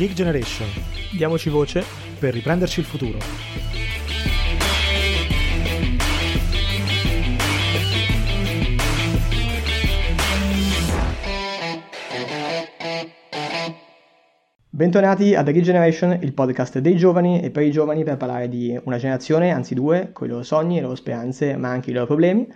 Geek 0.00 0.14
Generation. 0.14 0.66
Diamoci 1.14 1.50
voce 1.50 1.84
per 2.18 2.32
riprenderci 2.32 2.80
il 2.80 2.86
futuro. 2.86 3.18
Bentornati 14.70 15.34
a 15.34 15.42
The 15.42 15.52
Geek 15.52 15.64
Generation, 15.64 16.18
il 16.22 16.32
podcast 16.32 16.78
dei 16.78 16.96
giovani 16.96 17.42
e 17.42 17.50
per 17.50 17.64
i 17.64 17.70
giovani 17.70 18.02
per 18.02 18.16
parlare 18.16 18.48
di 18.48 18.80
una 18.84 18.96
generazione, 18.96 19.50
anzi 19.50 19.74
due, 19.74 20.12
con 20.14 20.28
i 20.28 20.30
loro 20.30 20.42
sogni, 20.42 20.76
le 20.76 20.80
loro 20.80 20.94
speranze, 20.94 21.56
ma 21.56 21.68
anche 21.68 21.90
i 21.90 21.92
loro 21.92 22.06
problemi. 22.06 22.50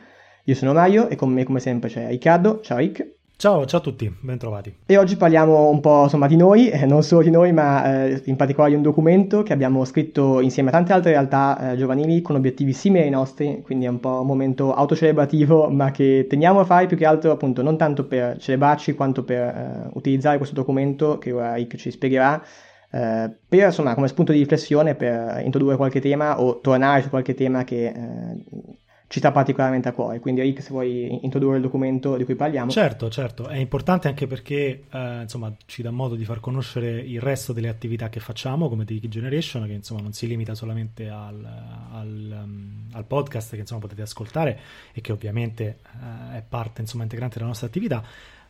Io 0.44 0.54
sono 0.54 0.72
Mario 0.72 1.10
e 1.10 1.16
con 1.16 1.30
me 1.30 1.44
come 1.44 1.60
sempre 1.60 1.90
c'è 1.90 2.08
Riccardo. 2.08 2.60
Ciao 2.62 2.78
Rick. 2.78 3.23
Ciao, 3.44 3.66
ciao 3.66 3.80
a 3.80 3.82
tutti, 3.82 4.10
bentrovati. 4.20 4.74
E 4.86 4.96
oggi 4.96 5.16
parliamo 5.16 5.68
un 5.68 5.80
po' 5.80 6.04
insomma 6.04 6.26
di 6.26 6.34
noi, 6.34 6.70
eh, 6.70 6.86
non 6.86 7.02
solo 7.02 7.20
di 7.22 7.28
noi, 7.28 7.52
ma 7.52 8.06
eh, 8.06 8.22
in 8.24 8.36
particolare 8.36 8.70
di 8.70 8.78
un 8.78 8.82
documento 8.82 9.42
che 9.42 9.52
abbiamo 9.52 9.84
scritto 9.84 10.40
insieme 10.40 10.70
a 10.70 10.72
tante 10.72 10.94
altre 10.94 11.10
realtà 11.10 11.72
eh, 11.72 11.76
giovanili 11.76 12.22
con 12.22 12.36
obiettivi 12.36 12.72
simili 12.72 13.04
ai 13.04 13.10
nostri, 13.10 13.60
quindi 13.62 13.84
è 13.84 13.88
un 13.88 14.00
po' 14.00 14.22
un 14.22 14.26
momento 14.26 14.72
autocelebrativo, 14.72 15.68
ma 15.76 15.90
che 15.90 16.24
teniamo 16.26 16.60
a 16.60 16.64
fare 16.64 16.86
più 16.86 16.96
che 16.96 17.04
altro 17.04 17.32
appunto 17.32 17.60
non 17.60 17.76
tanto 17.76 18.06
per 18.06 18.38
celebrarci 18.38 18.94
quanto 18.94 19.24
per 19.24 19.42
eh, 19.42 19.90
utilizzare 19.92 20.38
questo 20.38 20.54
documento 20.54 21.18
che 21.18 21.30
ora 21.32 21.52
Rick 21.52 21.76
ci 21.76 21.90
spiegherà 21.90 22.42
eh, 22.94 23.28
per 23.48 23.66
insomma 23.66 23.94
come 23.94 24.06
spunto 24.06 24.30
di 24.30 24.38
riflessione 24.38 24.94
per 24.94 25.42
introdurre 25.44 25.74
qualche 25.74 26.00
tema 26.00 26.40
o 26.40 26.60
tornare 26.60 27.02
su 27.02 27.08
qualche 27.08 27.34
tema 27.34 27.64
che 27.64 27.86
eh, 27.88 28.53
ci 29.14 29.20
sta 29.20 29.30
particolarmente 29.30 29.86
a 29.88 29.92
cuore. 29.92 30.18
Quindi 30.18 30.40
Rick, 30.40 30.60
se 30.60 30.70
vuoi 30.70 31.20
introdurre 31.22 31.54
il 31.58 31.62
documento 31.62 32.16
di 32.16 32.24
cui 32.24 32.34
parliamo. 32.34 32.68
Certo, 32.68 33.08
certo, 33.08 33.46
è 33.46 33.58
importante 33.58 34.08
anche 34.08 34.26
perché 34.26 34.86
eh, 34.90 35.20
insomma, 35.22 35.54
ci 35.66 35.82
dà 35.82 35.92
modo 35.92 36.16
di 36.16 36.24
far 36.24 36.40
conoscere 36.40 36.98
il 36.98 37.20
resto 37.20 37.52
delle 37.52 37.68
attività 37.68 38.08
che 38.08 38.18
facciamo 38.18 38.68
come 38.68 38.84
The 38.84 38.98
Generation, 39.06 39.66
che 39.66 39.72
insomma 39.74 40.00
non 40.00 40.12
si 40.14 40.26
limita 40.26 40.56
solamente 40.56 41.08
al, 41.08 41.48
al, 41.92 42.40
um, 42.42 42.88
al 42.90 43.04
podcast 43.04 43.50
che 43.54 43.60
insomma 43.60 43.82
potete 43.82 44.02
ascoltare 44.02 44.58
e 44.92 45.00
che 45.00 45.12
ovviamente 45.12 45.78
eh, 46.32 46.38
è 46.38 46.42
parte 46.48 46.82
integrante 46.92 47.36
della 47.36 47.46
nostra 47.46 47.68
attività, 47.68 48.02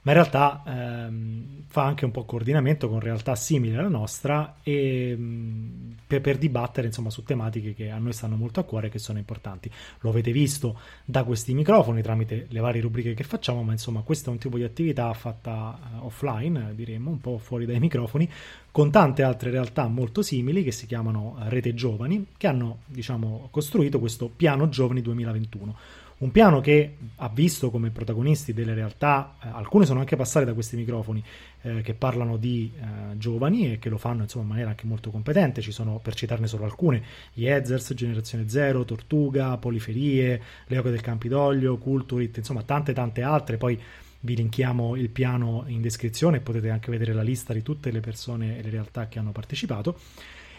ma 0.05 0.13
in 0.13 0.19
realtà 0.19 0.63
ehm, 0.67 1.63
fa 1.67 1.85
anche 1.85 2.05
un 2.05 2.11
po' 2.11 2.25
coordinamento 2.25 2.89
con 2.89 3.01
realtà 3.01 3.35
simili 3.35 3.75
alla 3.75 3.89
nostra 3.89 4.57
e 4.63 5.17
mh, 5.17 5.97
per, 6.07 6.21
per, 6.21 6.39
dibattere 6.39 6.87
insomma, 6.87 7.09
su 7.09 7.23
tematiche 7.23 7.73
che 7.73 7.91
a 7.91 7.99
noi 7.99 8.13
stanno 8.13 8.37
molto 8.37 8.61
a 8.61 8.65
cuore 8.65 8.89
e 8.89 8.91
che 8.91 8.99
sono 8.99 9.19
importanti. 9.19 9.71
Lo 10.01 10.11
avete 10.11 10.31
visto 10.31 10.79
da 11.05 11.25
questi 11.25 11.55
microfoni 11.55 12.03
tramite 12.03 12.47
le 12.51 12.61
varie 12.61 12.83
rubriche 12.83 13.15
che 13.15 13.25
facciamo, 13.25 13.63
ma 13.63 13.73
insomma 13.73 14.03
questo 14.03 14.29
è 14.29 14.33
un 14.33 14.39
tipo 14.39 14.59
di 14.59 14.63
attività 14.63 15.13
fatta 15.15 15.79
uh, 16.01 16.05
offline, 16.05 16.75
diremmo, 16.75 17.11
un 17.11 17.21
po' 17.21 17.39
fuori 17.39 17.65
dai 17.65 17.81
microfoni, 17.81 18.31
con 18.71 18.91
tante 18.91 19.23
altre 19.23 19.51
realtà 19.51 19.89
molto 19.89 20.21
simili 20.21 20.63
che 20.63 20.71
si 20.71 20.85
chiamano 20.87 21.37
uh, 21.39 21.49
Rete 21.49 21.73
Giovani, 21.73 22.27
che 22.37 22.47
hanno 22.47 22.81
diciamo, 22.85 23.49
costruito 23.51 23.99
questo 23.99 24.29
Piano 24.29 24.69
Giovani 24.69 25.01
2021 25.01 26.03
un 26.19 26.31
piano 26.31 26.61
che 26.61 26.97
ha 27.17 27.29
visto 27.29 27.71
come 27.71 27.91
protagonisti 27.91 28.53
delle 28.53 28.75
realtà, 28.75 29.37
eh, 29.43 29.49
alcune 29.49 29.85
sono 29.85 30.01
anche 30.01 30.17
passate 30.17 30.45
da 30.45 30.55
questi 30.55 30.77
microfoni, 30.77 31.23
eh, 31.63 31.81
che 31.83 31.95
parlano 31.95 32.37
di 32.37 32.71
eh, 32.77 33.19
giovani 33.19 33.73
e 33.73 33.79
che 33.79 33.89
lo 33.89 33.99
fanno 33.99 34.23
insomma, 34.23 34.45
in 34.45 34.49
maniera 34.51 34.71
anche 34.71 34.87
molto 34.87 35.11
competente. 35.11 35.61
Ci 35.61 35.73
sono, 35.73 35.99
per 36.03 36.15
citarne 36.15 36.47
solo 36.47 36.65
alcune, 36.65 37.03
gli 37.33 37.47
Ezers, 37.47 37.95
Generazione 37.95 38.49
Zero, 38.49 38.85
Tortuga, 38.85 39.57
Poliferie, 39.57 40.41
Le 40.67 40.79
Oche 40.79 40.91
del 40.91 41.01
Campidoglio, 41.01 41.79
Culturit, 41.79 42.37
insomma 42.37 42.63
tante 42.63 42.93
tante 42.93 43.23
altre. 43.23 43.57
Poi 43.57 43.81
vi 44.21 44.37
linkiamo 44.37 44.97
il 44.97 45.11
piano 45.11 45.65
in 45.67 45.83
descrizione 45.83 46.39
e 46.39 46.41
potete 46.41 46.71
anche 46.71 46.91
vedere 46.91 47.13
la 47.13 47.23
lista 47.23 47.53
di 47.53 47.63
tutte 47.63 47.91
le 47.91 48.01
persone 48.01 48.59
e 48.59 48.63
le 48.63 48.71
realtà 48.71 49.09
che 49.09 49.19
hanno 49.19 49.33
partecipato 49.33 49.99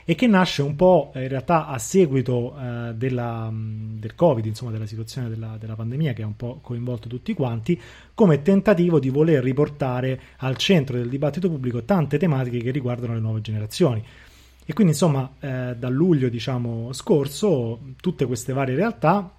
e 0.08 0.14
che 0.14 0.28
nasce 0.28 0.62
un 0.62 0.76
po' 0.76 1.12
eh, 1.16 1.24
in 1.24 1.28
realtà 1.30 1.66
a 1.66 1.80
seguito 1.80 2.56
eh, 2.58 2.94
della, 2.94 3.50
mm, 3.50 3.98
del 3.98 4.14
Covid, 4.14 4.46
insomma 4.46 4.72
della 4.72 4.86
situazione 4.86 5.30
della, 5.30 5.58
della, 5.60 5.76
pandemia 5.76 6.14
che 6.14 6.22
ha 6.22 6.28
un 6.28 6.36
po' 6.36 6.60
coinvolto 6.62 7.10
tutti 7.10 7.34
quanti, 7.34 7.80
come 8.14 8.44
tentativo 8.44 9.00
di 9.00 9.10
voler 9.10 9.44
riportare 9.44 10.22
al 10.38 10.58
centro 10.58 10.96
del 10.96 11.10
dibattito 11.10 11.50
pubblico 11.50 11.84
tante 11.84 12.20
tematiche 12.20 12.60
che 12.60 12.70
riguardano 12.70 13.14
le 13.16 13.20
nuove 13.20 13.42
generazioni. 13.42 14.04
E 14.68 14.74
quindi 14.74 14.94
insomma 14.94 15.34
eh, 15.40 15.76
da 15.78 15.90
luglio 15.90 16.30
diciamo, 16.30 16.94
scorso 16.94 17.80
tutte 18.00 18.26
queste 18.26 18.54
varie 18.54 18.76
realtà 18.76 19.32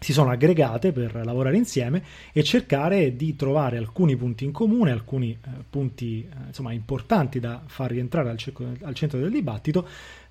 si 0.00 0.12
sono 0.14 0.30
aggregate 0.30 0.92
per 0.92 1.20
lavorare 1.24 1.56
insieme 1.56 2.02
e 2.32 2.42
cercare 2.42 3.14
di 3.16 3.36
trovare 3.36 3.76
alcuni 3.76 4.16
punti 4.16 4.44
in 4.44 4.52
comune, 4.52 4.90
alcuni 4.90 5.32
eh, 5.32 5.48
punti 5.68 6.26
eh, 6.26 6.46
insomma, 6.48 6.72
importanti 6.72 7.38
da 7.38 7.62
far 7.66 7.90
rientrare 7.90 8.30
al, 8.30 8.38
al, 8.82 8.94
centro 8.94 9.18
del 9.18 9.30
dibattito 9.30 9.86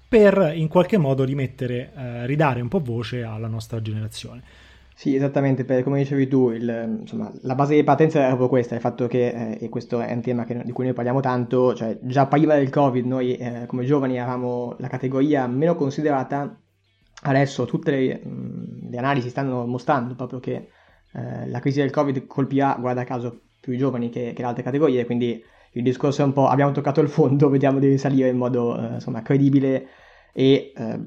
per 0.08 0.54
in 0.56 0.68
qualche 0.68 0.98
modo 0.98 1.24
rimettere, 1.24 1.92
eh, 1.96 2.26
ridare 2.26 2.62
un 2.62 2.68
po' 2.68 2.80
voce 2.80 3.22
alla 3.24 3.48
nostra 3.48 3.80
generazione. 3.80 4.42
Sì, 4.96 5.16
esattamente, 5.16 5.64
per, 5.64 5.84
come 5.84 6.00
dicevi 6.00 6.28
tu, 6.28 6.50
il, 6.50 6.98
insomma, 7.02 7.32
la 7.44 7.56
base 7.56 7.76
di 7.76 7.84
partenza 7.84 8.18
era 8.18 8.28
proprio 8.30 8.50
questa, 8.50 8.76
il 8.76 8.82
fatto 8.82 9.08
che, 9.08 9.28
eh, 9.28 9.58
e 9.62 9.70
questo 9.70 10.02
è 10.02 10.12
un 10.12 10.22
tema 10.22 10.44
che, 10.44 10.62
di 10.66 10.72
cui 10.74 10.84
noi 10.84 10.94
parliamo 10.94 11.22
tanto, 11.22 11.74
cioè 11.74 11.98
già 12.02 12.26
prima 12.26 12.56
del 12.56 12.70
Covid 12.70 13.06
noi 13.06 13.38
eh, 13.38 13.66
come 13.68 13.86
giovani 13.86 14.18
eravamo 14.18 14.76
la 14.80 14.90
categoria 14.90 15.48
meno 15.48 15.76
considerata 15.76 16.54
adesso 17.22 17.66
tutte 17.66 17.92
le, 17.92 18.22
le, 18.90 18.98
analisi 18.98 19.30
stanno 19.30 19.66
mostrando 19.66 20.16
proprio 20.16 20.40
che 20.40 20.70
eh, 21.14 21.48
la 21.48 21.60
crisi 21.60 21.80
del 21.80 21.92
Covid 21.92 22.28
colpirà, 22.28 22.78
guarda 22.80 23.04
caso, 23.04 23.42
più 23.60 23.74
i 23.74 23.78
giovani 23.78 24.10
che, 24.10 24.34
che 24.34 24.42
le 24.42 24.48
altre 24.48 24.64
categorie, 24.64 25.06
quindi 25.06 25.44
il 25.74 25.84
discorso 25.84 26.22
è 26.22 26.26
un 26.26 26.34
po' 26.34 26.48
abbiamo 26.48 26.72
toccato 26.72 27.02
il 27.02 27.10
fondo, 27.10 27.50
vediamo 27.50 27.80
di 27.80 27.88
risalire 27.88 28.30
in 28.30 28.38
modo 28.38 28.78
eh, 28.78 28.94
insomma, 28.96 29.22
credibile 29.22 29.88
e 30.34 30.72
eh, 30.76 31.00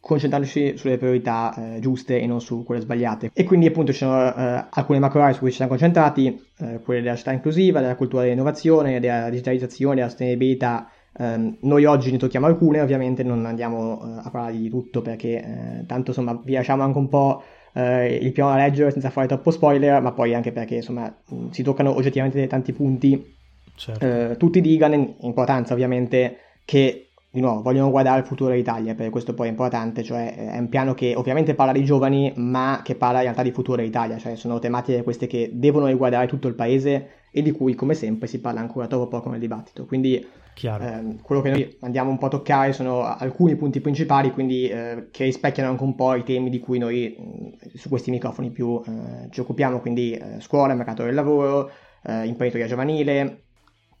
concentrandoci 0.00 0.76
sulle 0.76 0.96
priorità 0.96 1.54
eh, 1.76 1.80
giuste 1.80 2.18
e 2.18 2.26
non 2.26 2.40
su 2.40 2.64
quelle 2.64 2.80
sbagliate. 2.80 3.30
E 3.32 3.44
quindi 3.44 3.66
appunto 3.66 3.92
ci 3.92 3.98
sono 3.98 4.34
eh, 4.34 4.66
alcune 4.70 4.98
macro 4.98 5.22
aree 5.22 5.34
su 5.34 5.40
cui 5.40 5.50
ci 5.50 5.56
siamo 5.56 5.70
concentrati, 5.70 6.42
eh, 6.58 6.80
quelle 6.82 7.02
della 7.02 7.16
città 7.16 7.32
inclusiva, 7.32 7.80
della 7.80 7.96
cultura 7.96 8.22
dell'innovazione, 8.22 8.98
della 8.98 9.28
digitalizzazione, 9.30 9.96
della 9.96 10.08
sostenibilità 10.08 10.90
Um, 11.18 11.56
noi 11.62 11.84
oggi 11.84 12.10
ne 12.10 12.18
tocchiamo 12.18 12.46
alcune, 12.46 12.80
ovviamente 12.80 13.22
non 13.24 13.44
andiamo 13.44 13.98
uh, 14.00 14.18
a 14.22 14.30
parlare 14.30 14.56
di 14.56 14.70
tutto 14.70 15.02
perché 15.02 15.42
uh, 15.44 15.86
tanto 15.86 16.10
insomma 16.10 16.40
vi 16.44 16.52
lasciamo 16.52 16.84
anche 16.84 16.98
un 16.98 17.08
po' 17.08 17.42
uh, 17.74 17.80
il 18.04 18.30
piano 18.32 18.50
da 18.50 18.56
leggere 18.58 18.92
senza 18.92 19.10
fare 19.10 19.26
troppo 19.26 19.50
spoiler, 19.50 20.00
ma 20.00 20.12
poi 20.12 20.34
anche 20.34 20.52
perché 20.52 20.76
insomma 20.76 21.12
mh, 21.28 21.50
si 21.50 21.62
toccano 21.62 21.94
oggettivamente 21.94 22.46
tanti 22.46 22.72
punti, 22.72 23.36
certo. 23.74 24.36
tutti 24.36 24.60
digano 24.60 24.94
in 24.94 25.14
importanza 25.20 25.72
ovviamente 25.72 26.36
che 26.64 27.09
di 27.32 27.40
nuovo 27.40 27.62
vogliono 27.62 27.90
guardare 27.90 28.20
il 28.20 28.26
futuro 28.26 28.50
dell'Italia, 28.50 28.94
per 28.94 29.08
questo 29.10 29.34
poi 29.34 29.46
è 29.46 29.50
importante, 29.50 30.02
cioè 30.02 30.34
è 30.52 30.58
un 30.58 30.68
piano 30.68 30.94
che 30.94 31.14
ovviamente 31.14 31.54
parla 31.54 31.72
dei 31.72 31.84
giovani, 31.84 32.32
ma 32.36 32.80
che 32.82 32.96
parla 32.96 33.18
in 33.18 33.24
realtà 33.24 33.42
di 33.42 33.52
futuro 33.52 33.76
dell'Italia, 33.76 34.18
cioè 34.18 34.34
sono 34.34 34.58
tematiche 34.58 35.02
queste 35.04 35.28
che 35.28 35.50
devono 35.52 35.86
riguardare 35.86 36.26
tutto 36.26 36.48
il 36.48 36.54
paese 36.54 37.08
e 37.30 37.42
di 37.42 37.52
cui 37.52 37.76
come 37.76 37.94
sempre 37.94 38.26
si 38.26 38.40
parla 38.40 38.58
ancora 38.58 38.88
troppo 38.88 39.06
poco 39.06 39.30
nel 39.30 39.38
dibattito. 39.38 39.86
Quindi 39.86 40.16
eh, 40.16 41.16
quello 41.22 41.40
che 41.40 41.50
noi 41.50 41.76
andiamo 41.82 42.10
un 42.10 42.18
po' 42.18 42.26
a 42.26 42.30
toccare 42.30 42.72
sono 42.72 43.04
alcuni 43.04 43.54
punti 43.54 43.80
principali, 43.80 44.32
quindi 44.32 44.68
eh, 44.68 45.06
che 45.12 45.22
rispecchiano 45.22 45.70
anche 45.70 45.84
un 45.84 45.94
po' 45.94 46.16
i 46.16 46.24
temi 46.24 46.50
di 46.50 46.58
cui 46.58 46.78
noi 46.78 47.14
mh, 47.16 47.76
su 47.76 47.88
questi 47.88 48.10
microfoni 48.10 48.50
più 48.50 48.82
eh, 48.84 49.28
ci 49.30 49.38
occupiamo, 49.38 49.78
quindi 49.78 50.12
eh, 50.14 50.40
scuola, 50.40 50.74
mercato 50.74 51.04
del 51.04 51.14
lavoro, 51.14 51.70
eh, 52.02 52.26
imprenditoria 52.26 52.66
giovanile, 52.66 53.44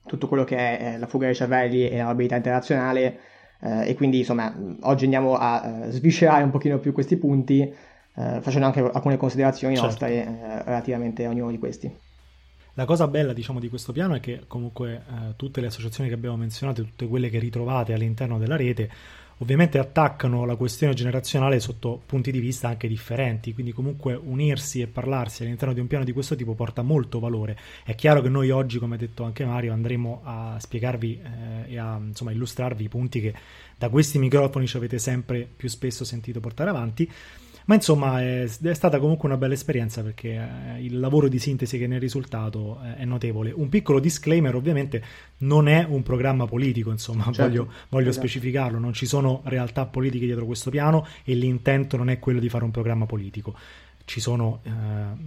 tutto 0.06 0.28
quello 0.28 0.44
che 0.44 0.56
è 0.56 0.94
eh, 0.94 0.98
la 0.98 1.06
fuga 1.06 1.26
dei 1.26 1.34
cervelli 1.34 1.88
e 1.88 1.98
la 1.98 2.06
mobilità 2.06 2.36
internazionale. 2.36 3.20
e 3.60 3.94
quindi 3.94 4.20
insomma 4.20 4.50
oggi 4.82 5.04
andiamo 5.04 5.34
a 5.36 5.90
sviscerare 5.90 6.42
un 6.42 6.50
pochino 6.50 6.78
più 6.78 6.92
questi 6.94 7.18
punti, 7.18 7.70
facendo 8.14 8.66
anche 8.66 8.80
alcune 8.80 9.18
considerazioni 9.18 9.74
certo. 9.74 9.90
nostre 9.90 10.62
relativamente 10.64 11.26
a 11.26 11.28
ognuno 11.28 11.50
di 11.50 11.58
questi. 11.58 11.94
La 12.74 12.84
cosa 12.84 13.08
bella, 13.08 13.32
diciamo, 13.32 13.58
di 13.58 13.68
questo 13.68 13.92
piano 13.92 14.14
è 14.14 14.20
che 14.20 14.44
comunque 14.46 15.02
eh, 15.06 15.34
tutte 15.36 15.60
le 15.60 15.66
associazioni 15.66 16.08
che 16.08 16.14
abbiamo 16.14 16.36
menzionato, 16.36 16.82
tutte 16.82 17.08
quelle 17.08 17.28
che 17.28 17.38
ritrovate 17.38 17.92
all'interno 17.92 18.38
della 18.38 18.56
rete, 18.56 18.88
ovviamente 19.40 19.78
attaccano 19.78 20.44
la 20.44 20.56
questione 20.56 20.94
generazionale 20.94 21.60
sotto 21.60 22.00
punti 22.04 22.30
di 22.30 22.40
vista 22.40 22.68
anche 22.68 22.88
differenti, 22.88 23.52
quindi 23.52 23.72
comunque 23.72 24.14
unirsi 24.14 24.80
e 24.80 24.86
parlarsi 24.86 25.42
all'interno 25.42 25.74
di 25.74 25.80
un 25.80 25.86
piano 25.86 26.04
di 26.04 26.12
questo 26.12 26.36
tipo 26.36 26.54
porta 26.54 26.82
molto 26.82 27.18
valore. 27.18 27.58
È 27.84 27.94
chiaro 27.94 28.20
che 28.20 28.28
noi 28.28 28.50
oggi, 28.50 28.78
come 28.78 28.96
ha 28.96 28.98
detto 28.98 29.24
anche 29.24 29.44
Mario, 29.44 29.72
andremo 29.72 30.20
a 30.24 30.56
spiegarvi 30.58 31.20
eh, 31.20 31.72
e 31.72 31.78
a 31.78 31.98
insomma, 31.98 32.32
illustrarvi 32.32 32.84
i 32.84 32.88
punti 32.88 33.20
che 33.20 33.34
da 33.76 33.88
questi 33.88 34.18
microfoni 34.18 34.66
ci 34.66 34.76
avete 34.76 34.98
sempre 34.98 35.48
più 35.54 35.68
spesso 35.68 36.04
sentito 36.04 36.40
portare 36.40 36.70
avanti 36.70 37.10
ma 37.66 37.74
insomma 37.74 38.20
è, 38.20 38.42
è, 38.42 38.74
stata 38.74 38.98
comunque 38.98 39.28
una 39.28 39.36
bella 39.36 39.54
esperienza 39.54 40.02
perché 40.02 40.28
eh, 40.30 40.82
il 40.82 40.98
lavoro 40.98 41.28
di 41.28 41.38
sintesi 41.38 41.78
che 41.78 41.86
ne 41.86 41.96
è 41.96 41.98
risultato 41.98 42.80
eh, 42.82 42.96
è 42.96 43.04
notevole. 43.04 43.52
Un 43.52 43.68
piccolo 43.68 44.00
disclaimer 44.00 44.54
ovviamente 44.54 45.02
non 45.38 45.68
è 45.68 45.86
un 45.88 46.02
programma 46.02 46.46
politico, 46.46 46.90
insomma 46.90 47.24
certo, 47.24 47.42
voglio, 47.42 47.72
voglio 47.88 48.08
esatto. 48.08 48.26
specificarlo, 48.26 48.78
non 48.78 48.92
ci 48.92 49.06
sono 49.06 49.42
realtà 49.44 49.86
politiche 49.86 50.26
dietro 50.26 50.46
questo 50.46 50.70
piano 50.70 51.06
e 51.24 51.34
l'intento 51.34 51.96
non 51.96 52.10
è 52.10 52.18
quello 52.18 52.40
di 52.40 52.48
fare 52.48 52.64
un 52.64 52.70
programma 52.70 53.06
politico 53.06 53.54
ci 54.10 54.18
sono 54.18 54.60
eh, 54.64 54.70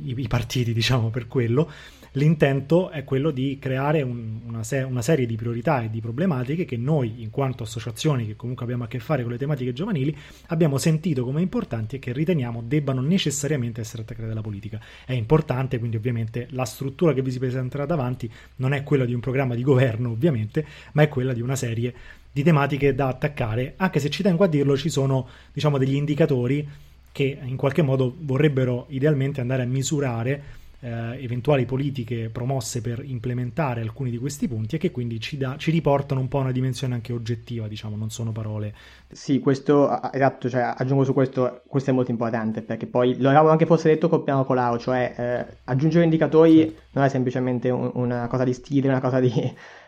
i, 0.03 0.13
i, 0.17 0.27
partiti, 0.27 0.73
diciamo, 0.73 1.09
per 1.09 1.27
quello. 1.27 1.71
L'intento 2.15 2.91
è 2.91 3.03
quello 3.03 3.31
di 3.31 3.57
creare 3.59 4.03
un, 4.03 4.41
una, 4.45 4.63
se- 4.63 4.83
una, 4.83 5.01
serie 5.01 5.25
di 5.25 5.35
priorità 5.35 5.81
e 5.81 5.89
di 5.89 5.99
problematiche 5.99 6.63
che 6.63 6.77
noi, 6.77 7.23
in 7.23 7.31
quanto 7.31 7.63
associazioni 7.63 8.27
che 8.27 8.35
comunque 8.35 8.65
abbiamo 8.65 8.83
a 8.83 8.87
che 8.87 8.99
fare 8.99 9.23
con 9.23 9.31
le 9.31 9.39
tematiche 9.39 9.73
giovanili, 9.73 10.15
abbiamo 10.47 10.77
sentito 10.77 11.23
come 11.23 11.41
importanti 11.41 11.95
e 11.95 11.99
che 11.99 12.13
riteniamo 12.13 12.63
debbano 12.67 13.01
necessariamente 13.01 13.81
essere 13.81 14.03
attaccate 14.03 14.27
dalla 14.27 14.41
politica. 14.41 14.79
È 15.05 15.13
importante, 15.13 15.79
quindi 15.79 15.97
ovviamente 15.97 16.47
la 16.51 16.65
struttura 16.65 17.13
che 17.13 17.23
vi 17.23 17.31
si 17.31 17.39
presenterà 17.39 17.87
davanti 17.87 18.31
non 18.57 18.73
è 18.73 18.83
quella 18.83 19.05
di 19.05 19.13
un 19.15 19.19
programma 19.19 19.55
di 19.55 19.63
governo, 19.63 20.11
ovviamente, 20.11 20.65
ma 20.91 21.01
è 21.01 21.07
quella 21.07 21.33
di 21.33 21.41
una 21.41 21.55
serie 21.55 21.93
di 22.31 22.43
tematiche 22.43 22.93
da 22.93 23.07
attaccare, 23.07 23.73
anche 23.77 23.99
se 23.99 24.11
ci 24.11 24.21
tengo 24.21 24.43
a 24.43 24.47
dirlo, 24.47 24.77
ci 24.77 24.89
sono 24.89 25.27
diciamo 25.51 25.79
degli 25.79 25.95
indicatori 25.95 26.67
che 27.11 27.39
in 27.43 27.55
qualche 27.55 27.83
modo 27.83 28.15
vorrebbero 28.19 28.85
idealmente 28.89 29.39
andare 29.39 29.63
a 29.63 29.67
misurare 29.67 30.61
eh, 30.83 31.23
eventuali 31.23 31.65
politiche 31.65 32.29
promosse 32.29 32.81
per 32.81 33.01
implementare 33.05 33.79
alcuni 33.79 34.09
di 34.09 34.17
questi 34.17 34.49
punti 34.49 34.75
e 34.75 34.79
che 34.79 34.91
quindi 34.91 35.19
ci, 35.21 35.37
da, 35.37 35.55
ci, 35.57 35.71
riportano 35.71 36.19
un 36.19 36.27
po' 36.27 36.39
a 36.39 36.41
una 36.41 36.51
dimensione 36.51 36.93
anche 36.93 37.13
oggettiva, 37.13 37.69
diciamo, 37.69 37.95
non 37.95 38.09
sono 38.09 38.33
parole. 38.33 38.73
Sì, 39.09 39.39
questo, 39.39 39.89
esatto, 40.11 40.49
cioè, 40.49 40.73
aggiungo 40.75 41.05
su 41.05 41.13
questo, 41.13 41.61
questo 41.67 41.91
è 41.91 41.93
molto 41.93 42.11
importante 42.11 42.61
perché 42.61 42.85
poi 42.85 43.17
lo 43.17 43.29
avevamo 43.29 43.49
anche 43.49 43.65
forse 43.65 43.87
detto 43.87 44.09
col 44.09 44.23
piano 44.23 44.43
Colao, 44.43 44.77
cioè 44.77 45.13
eh, 45.17 45.57
aggiungere 45.63 46.03
indicatori 46.03 46.57
certo. 46.57 46.81
non 46.91 47.05
è 47.05 47.09
semplicemente 47.09 47.69
un, 47.69 47.89
una 47.93 48.27
cosa 48.27 48.43
di 48.43 48.53
stile, 48.53 48.89
una 48.89 49.01
cosa 49.01 49.19
di... 49.19 49.31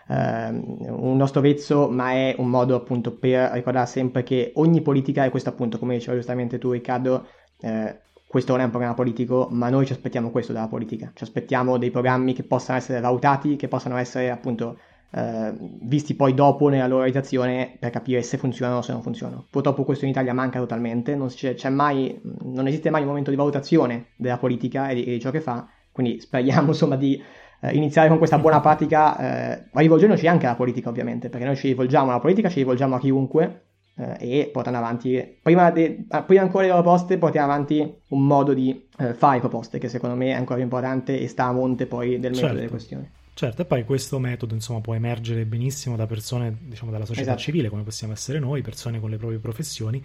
Uh, 0.08 0.14
un 0.88 1.18
nostro 1.18 1.42
vezzo, 1.42 1.90
ma 1.90 2.12
è 2.12 2.36
un 2.38 2.48
modo 2.48 2.76
appunto 2.76 3.12
per 3.12 3.50
ricordare 3.54 3.88
sempre 3.88 4.22
che 4.22 4.52
ogni 4.54 4.82
politica, 4.82 5.26
e 5.26 5.32
questo 5.32 5.50
appunto 5.50 5.80
come 5.80 5.96
diceva 5.96 6.16
giustamente 6.16 6.60
tu 6.60 6.70
Riccardo, 6.70 7.26
eh, 7.62 8.02
questo 8.28 8.52
non 8.52 8.62
è 8.62 8.64
un 8.66 8.72
programma 8.72 8.96
politico, 8.96 9.48
ma 9.52 9.70
noi 9.70 9.86
ci 9.86 9.94
aspettiamo 9.94 10.30
questo 10.30 10.52
dalla 10.52 10.68
politica, 10.68 11.12
ci 11.14 11.24
aspettiamo 11.24 11.78
dei 11.78 11.92
programmi 11.92 12.34
che 12.34 12.44
possano 12.44 12.78
essere 12.78 13.00
valutati, 13.00 13.56
che 13.56 13.68
possano 13.68 13.98
essere 13.98 14.30
appunto 14.30 14.78
eh, 15.12 15.54
visti 15.82 16.16
poi 16.16 16.34
dopo 16.34 16.68
nella 16.68 16.88
loro 16.88 17.04
realizzazione 17.04 17.78
per 17.80 17.90
capire 17.90 18.22
se 18.22 18.38
funzionano 18.38 18.80
o 18.80 18.82
se 18.82 18.92
non 18.92 19.02
funzionano. 19.02 19.46
Purtroppo 19.50 19.84
questo 19.84 20.04
in 20.04 20.12
Italia 20.12 20.34
manca 20.34 20.60
totalmente, 20.60 21.16
non, 21.16 21.30
mai, 21.70 22.20
non 22.42 22.68
esiste 22.68 22.90
mai 22.90 23.02
un 23.02 23.08
momento 23.08 23.30
di 23.30 23.38
valutazione 23.38 24.08
della 24.18 24.38
politica 24.38 24.90
e 24.90 24.96
di, 24.96 25.04
e 25.06 25.12
di 25.12 25.20
ciò 25.20 25.32
che 25.32 25.40
fa, 25.40 25.68
quindi 25.92 26.20
speriamo 26.20 26.68
insomma 26.76 26.98
di 26.98 27.22
eh, 27.62 27.74
iniziare 27.74 28.10
con 28.10 28.18
questa 28.18 28.40
buona 28.40 28.60
pratica, 28.60 29.18
eh, 29.54 29.70
rivolgendoci 29.72 30.28
anche 30.28 30.46
alla 30.46 30.56
politica 30.56 30.90
ovviamente, 30.90 31.30
perché 31.30 31.46
noi 31.46 31.56
ci 31.56 31.68
rivolgiamo 31.68 32.10
alla 32.10 32.20
politica, 32.20 32.50
ci 32.50 32.60
rivolgiamo 32.60 32.96
a 32.96 33.00
chiunque, 33.00 33.62
e 34.20 34.50
portano 34.52 34.78
avanti, 34.78 35.38
prima, 35.42 35.72
de, 35.72 36.06
ah, 36.10 36.24
prima, 36.24 36.42
ancora 36.42 36.66
delle 36.66 36.82
proposte, 36.82 37.18
portiamo 37.18 37.52
avanti 37.52 37.94
un 38.10 38.26
modo 38.26 38.54
di 38.54 38.88
eh, 38.98 39.14
fare 39.14 39.40
proposte 39.40 39.80
che 39.80 39.88
secondo 39.88 40.16
me 40.16 40.28
è 40.28 40.34
ancora 40.34 40.56
più 40.56 40.64
importante 40.64 41.20
e 41.20 41.28
sta 41.28 41.46
a 41.46 41.54
monte 41.54 41.86
poi 41.86 42.20
del 42.20 42.32
metodo 42.32 42.38
certo. 42.40 42.56
delle 42.56 42.70
questioni. 42.70 43.10
Certo, 43.36 43.64
e 43.64 43.66
poi 43.66 43.84
questo 43.84 44.18
metodo 44.18 44.54
insomma, 44.54 44.80
può 44.80 44.94
emergere 44.94 45.46
benissimo 45.46 45.98
da 45.98 46.06
persone 46.06 46.56
diciamo, 46.58 46.90
dalla 46.90 47.04
società 47.04 47.32
esatto. 47.32 47.42
civile, 47.42 47.68
come 47.68 47.84
possiamo 47.84 48.14
essere 48.14 48.40
noi, 48.40 48.62
persone 48.62 48.98
con 49.00 49.10
le 49.10 49.18
proprie 49.18 49.40
professioni, 49.40 50.02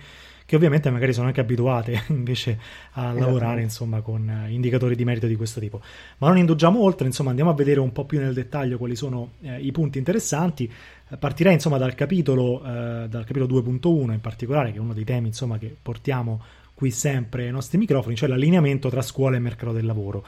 che 0.50 0.56
ovviamente 0.56 0.90
magari 0.90 1.12
sono 1.12 1.28
anche 1.28 1.40
abituate 1.40 2.06
invece 2.10 2.58
a 2.94 3.12
lavorare 3.12 3.62
insomma, 3.62 4.00
con 4.00 4.28
eh, 4.28 4.50
indicatori 4.50 4.96
di 4.96 5.04
merito 5.04 5.28
di 5.28 5.36
questo 5.36 5.60
tipo. 5.60 5.80
Ma 6.18 6.26
non 6.26 6.38
indugiamo 6.38 6.82
oltre, 6.82 7.06
insomma, 7.06 7.30
andiamo 7.30 7.50
a 7.50 7.54
vedere 7.54 7.78
un 7.78 7.92
po' 7.92 8.04
più 8.04 8.18
nel 8.18 8.34
dettaglio 8.34 8.76
quali 8.76 8.96
sono 8.96 9.34
eh, 9.42 9.60
i 9.60 9.70
punti 9.70 9.98
interessanti. 9.98 10.68
Eh, 11.08 11.16
partirei 11.16 11.52
insomma, 11.52 11.78
dal 11.78 11.94
capitolo, 11.94 12.64
eh, 12.64 13.06
dal 13.08 13.24
capitolo 13.24 13.62
2.1 13.62 14.10
in 14.10 14.20
particolare, 14.20 14.72
che 14.72 14.78
è 14.78 14.80
uno 14.80 14.92
dei 14.92 15.04
temi 15.04 15.28
insomma, 15.28 15.56
che 15.56 15.72
portiamo 15.80 16.42
qui 16.74 16.90
sempre 16.90 17.44
ai 17.44 17.52
nostri 17.52 17.78
microfoni, 17.78 18.16
cioè 18.16 18.28
l'allineamento 18.28 18.88
tra 18.88 19.02
scuola 19.02 19.36
e 19.36 19.38
mercato 19.38 19.70
del 19.70 19.86
lavoro. 19.86 20.26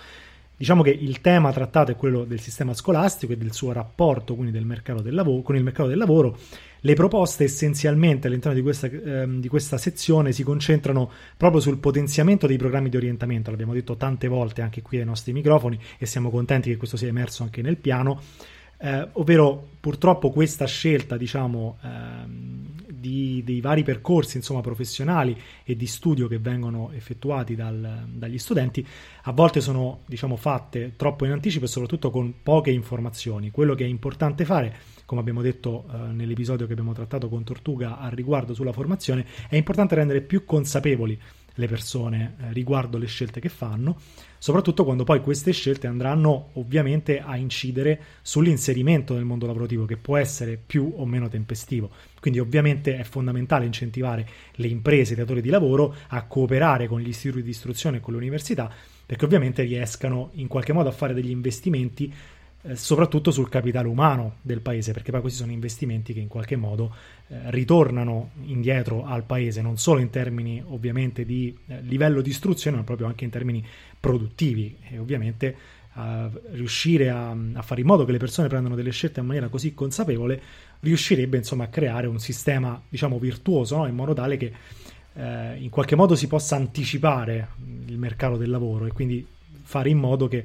Diciamo 0.63 0.85
che 0.85 0.91
il 0.91 1.21
tema 1.21 1.51
trattato 1.51 1.91
è 1.91 1.97
quello 1.97 2.23
del 2.23 2.39
sistema 2.39 2.73
scolastico 2.73 3.33
e 3.33 3.37
del 3.37 3.53
suo 3.53 3.73
rapporto 3.73 4.37
quindi 4.37 4.53
del 4.53 4.65
mercato 4.65 5.03
del 5.03 5.13
lavoro, 5.13 5.43
con 5.43 5.57
il 5.57 5.65
mercato 5.65 5.89
del 5.89 5.99
lavoro. 5.99 6.39
Le 6.79 6.95
proposte 6.95 7.43
essenzialmente 7.43 8.29
all'interno 8.29 8.57
di 8.57 8.63
questa, 8.63 8.87
ehm, 8.87 9.41
di 9.41 9.49
questa 9.49 9.77
sezione 9.77 10.31
si 10.31 10.45
concentrano 10.45 11.11
proprio 11.37 11.61
sul 11.61 11.79
potenziamento 11.79 12.47
dei 12.47 12.59
programmi 12.59 12.91
di 12.91 12.97
orientamento, 12.97 13.51
l'abbiamo 13.51 13.73
detto 13.73 13.97
tante 13.97 14.29
volte 14.29 14.63
anche 14.63 14.83
qui 14.83 14.99
ai 14.99 15.05
nostri 15.05 15.33
microfoni 15.33 15.77
e 15.99 16.07
siamo 16.07 16.31
contenti 16.31 16.71
che 16.71 16.77
questo 16.77 16.97
sia 16.97 17.09
emerso 17.09 17.43
anche 17.43 17.61
nel 17.61 17.77
piano, 17.77 18.21
eh, 18.79 19.09
ovvero 19.15 19.67
purtroppo 19.81 20.31
questa 20.31 20.67
scelta 20.67 21.17
diciamo 21.17 21.79
ehm, 21.83 22.72
di, 23.03 23.43
dei 23.45 23.61
vari 23.61 23.83
percorsi 23.83 24.37
insomma, 24.37 24.61
professionali 24.61 25.37
e 25.65 25.77
di 25.77 25.87
studio 25.87 26.29
che 26.29 26.39
vengono 26.39 26.93
effettuati 26.93 27.57
dal, 27.57 28.07
dagli 28.07 28.39
studenti 28.39 28.87
a 29.25 29.33
volte 29.33 29.61
sono 29.61 30.03
diciamo, 30.07 30.37
fatte 30.37 30.95
troppo 30.97 31.25
in 31.25 31.33
anticipo 31.33 31.65
e 31.65 31.69
soprattutto 31.69 32.11
con 32.11 32.33
poche 32.43 32.71
informazioni. 32.71 33.51
Quello 33.51 33.75
che 33.75 33.85
è 33.85 33.89
importante 33.89 34.45
fare, 34.45 34.75
come 35.05 35.21
abbiamo 35.21 35.43
detto 35.43 35.85
eh, 35.93 36.13
nell'episodio 36.13 36.67
che 36.67 36.73
abbiamo 36.73 36.93
trattato 36.93 37.29
con 37.29 37.43
Tortuga 37.43 37.99
al 37.99 38.13
riguardo 38.13 38.55
sulla 38.55 38.73
formazione, 38.73 39.27
è 39.49 39.57
importante 39.57 39.97
rendere 39.97 40.21
più 40.21 40.45
consapevoli 40.45 41.19
le 41.55 41.67
persone 41.67 42.35
eh, 42.39 42.53
riguardo 42.53 42.99
le 42.99 43.07
scelte 43.07 43.41
che 43.41 43.49
fanno, 43.49 43.99
soprattutto 44.39 44.85
quando 44.85 45.05
poi 45.05 45.21
queste 45.21 45.53
scelte 45.53 45.87
andranno 45.87 46.51
ovviamente 46.55 47.21
a 47.21 47.37
incidere 47.37 48.01
sull'inserimento 48.23 49.15
nel 49.15 49.25
mondo 49.25 49.47
lavorativo 49.47 49.85
che 49.85 49.97
può 49.97 50.17
essere 50.17 50.59
più 50.65 50.93
o 50.97 51.07
meno 51.07 51.29
tempestivo. 51.29 51.91
Quindi 52.21 52.41
ovviamente 52.41 52.97
è 52.97 53.03
fondamentale 53.03 53.65
incentivare 53.65 54.29
le 54.55 54.67
imprese, 54.69 55.13
i 55.13 55.17
datori 55.17 55.41
di 55.41 55.51
lavoro 55.51 55.95
a 56.09 56.23
cooperare 56.25 56.87
con 56.87 57.01
gli 57.01 57.09
istituti 57.09 57.43
di 57.43 57.51
istruzione 57.51 57.99
e 57.99 58.01
con 58.01 58.13
le 58.13 58.19
università 58.19 58.73
perché 59.05 59.27
ovviamente 59.27 59.63
riescano 59.63 60.31
in 60.35 60.47
qualche 60.47 60.73
modo 60.73 60.89
a 60.89 60.93
fare 60.93 61.13
degli 61.13 61.29
investimenti 61.29 62.11
eh, 62.65 62.77
soprattutto 62.77 63.31
sul 63.31 63.49
capitale 63.49 63.89
umano 63.89 64.37
del 64.43 64.61
paese, 64.61 64.93
perché 64.93 65.11
poi 65.11 65.21
questi 65.21 65.41
sono 65.41 65.53
investimenti 65.53 66.13
che 66.13 66.21
in 66.21 66.29
qualche 66.29 66.57
modo 66.57 66.95
eh, 67.29 67.51
ritornano 67.51 68.31
indietro 68.45 69.05
al 69.05 69.25
paese, 69.25 69.63
non 69.63 69.79
solo 69.79 70.01
in 70.01 70.11
termini 70.11 70.63
ovviamente 70.69 71.25
di 71.25 71.57
eh, 71.67 71.81
livello 71.83 72.21
di 72.21 72.31
istruzione, 72.31 72.77
ma 72.77 72.85
proprio 72.85 73.07
anche 73.07 73.25
in 73.25 73.31
termini 73.31 73.65
produttivi 73.99 74.77
e 74.89 74.99
ovviamente 74.99 75.57
riuscire 76.53 77.11
a, 77.11 77.37
a, 77.53 77.61
fare 77.61 77.83
in 77.83 77.87
modo 77.87 78.07
che 78.07 78.13
le 78.13 78.19
persone 78.19 78.49
prendano 78.49 78.75
delle 78.75 78.93
scelte 78.93 79.21
in 79.21 79.27
maniera 79.27 79.49
così 79.49 79.75
consapevole 79.75 80.41
riuscirebbe 80.81 81.37
insomma 81.37 81.65
a 81.65 81.67
creare 81.67 82.07
un 82.07 82.19
sistema 82.19 82.81
diciamo 82.89 83.19
virtuoso 83.19 83.77
no? 83.77 83.87
in 83.87 83.95
modo 83.95 84.15
tale 84.15 84.39
che 84.39 84.53
eh, 85.13 85.57
in 85.59 85.69
qualche 85.69 85.95
modo 85.95 86.15
si 86.15 86.29
possa 86.29 86.57
anticipare 86.57 87.49
il 87.87 87.99
mercato 87.99 88.39
del 88.39 88.49
lavoro 88.49 88.87
e 88.87 88.93
quindi 88.93 89.27
fare 89.63 89.91
in 89.91 89.99
modo 89.99 90.29
che 90.29 90.45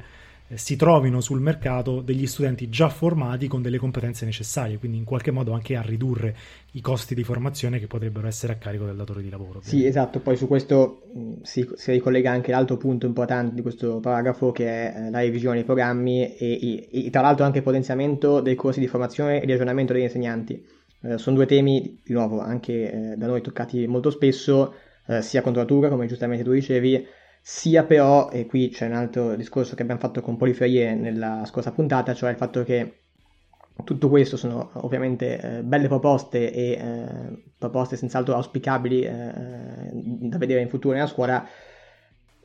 si 0.54 0.78
trovino 0.78 1.20
sul 1.20 1.42
mercato 1.42 2.00
degli 2.00 2.26
studenti 2.26 2.70
già 2.70 2.88
formati 2.88 3.48
con 3.48 3.62
delle 3.62 3.78
competenze 3.78 4.24
necessarie, 4.24 4.78
quindi 4.78 4.98
in 4.98 5.04
qualche 5.04 5.32
modo 5.32 5.52
anche 5.52 5.76
a 5.76 5.82
ridurre 5.82 6.36
i 6.72 6.82
costi 6.82 7.14
di 7.14 7.24
formazione 7.24 7.80
che 7.80 7.88
potrebbero 7.88 8.28
essere 8.28 8.54
a 8.54 8.56
carico 8.56 8.86
del 8.86 8.96
datore 8.96 9.22
di 9.22 9.30
lavoro. 9.30 9.60
Sì, 9.62 9.86
esatto, 9.86 10.20
poi 10.20 10.38
su 10.38 10.48
questo 10.48 11.02
si, 11.42 11.68
si, 11.76 11.92
ricollega 11.92 12.32
anche 12.32 12.52
l'altro 12.52 12.78
punto 12.78 13.06
importante 13.06 13.56
di 13.56 13.62
questo 13.62 14.00
paragrafo 14.00 14.52
che 14.54 14.66
è 14.68 14.94
eh, 14.96 15.10
la 15.10 15.20
revisione 15.20 15.56
dei 15.56 15.66
programmi 15.66 16.36
e, 16.36 16.88
e, 16.92 17.06
e 17.06 17.10
tra 17.10 17.22
l'altro 17.22 17.44
anche 17.44 17.58
il 17.58 17.64
potenziamento 17.64 18.40
dei 18.40 18.56
corsi 18.56 18.80
di 18.80 18.88
formazione 18.88 19.42
e 19.42 19.46
di 19.46 19.52
aggiornamento 19.52 19.92
degli 19.92 20.04
insegnanti. 20.04 20.66
Eh, 21.02 21.18
sono 21.18 21.36
due 21.36 21.46
temi, 21.46 22.00
di 22.04 22.14
nuovo, 22.14 22.40
anche 22.40 22.92
eh, 22.92 23.16
da 23.18 23.28
noi 23.28 23.42
toccati 23.42 23.86
molto 23.86 24.10
spesso, 24.10 24.74
eh, 25.08 25.22
sia 25.22 25.42
la 25.44 25.66
Turca, 25.66 25.90
come 25.90 26.08
giustamente 26.08 26.44
tu 26.44 26.52
dicevi, 26.52 27.06
sia 27.50 27.86
però, 27.86 28.30
e 28.30 28.46
qui 28.46 28.68
c'è 28.68 28.88
un 28.88 28.94
altro 28.94 29.34
discorso 29.38 29.74
che 29.74 29.82
abbiamo 29.82 30.02
fatto 30.02 30.20
con 30.20 30.36
Poliferie 30.36 30.94
nella 30.96 31.46
scorsa 31.46 31.72
puntata, 31.72 32.14
cioè 32.14 32.32
il 32.32 32.36
fatto 32.36 32.62
che 32.66 33.04
tutto 33.86 34.10
questo 34.10 34.36
sono 34.36 34.72
ovviamente 34.74 35.40
eh, 35.40 35.64
belle 35.64 35.88
proposte 35.88 36.52
e 36.52 36.72
eh, 36.72 37.44
proposte 37.58 37.96
senz'altro 37.96 38.36
auspicabili 38.36 39.02
eh, 39.04 39.92
da 39.94 40.38
vedere 40.38 40.60
in 40.60 40.68
futuro 40.68 40.94
nella 40.94 41.08
scuola, 41.08 41.48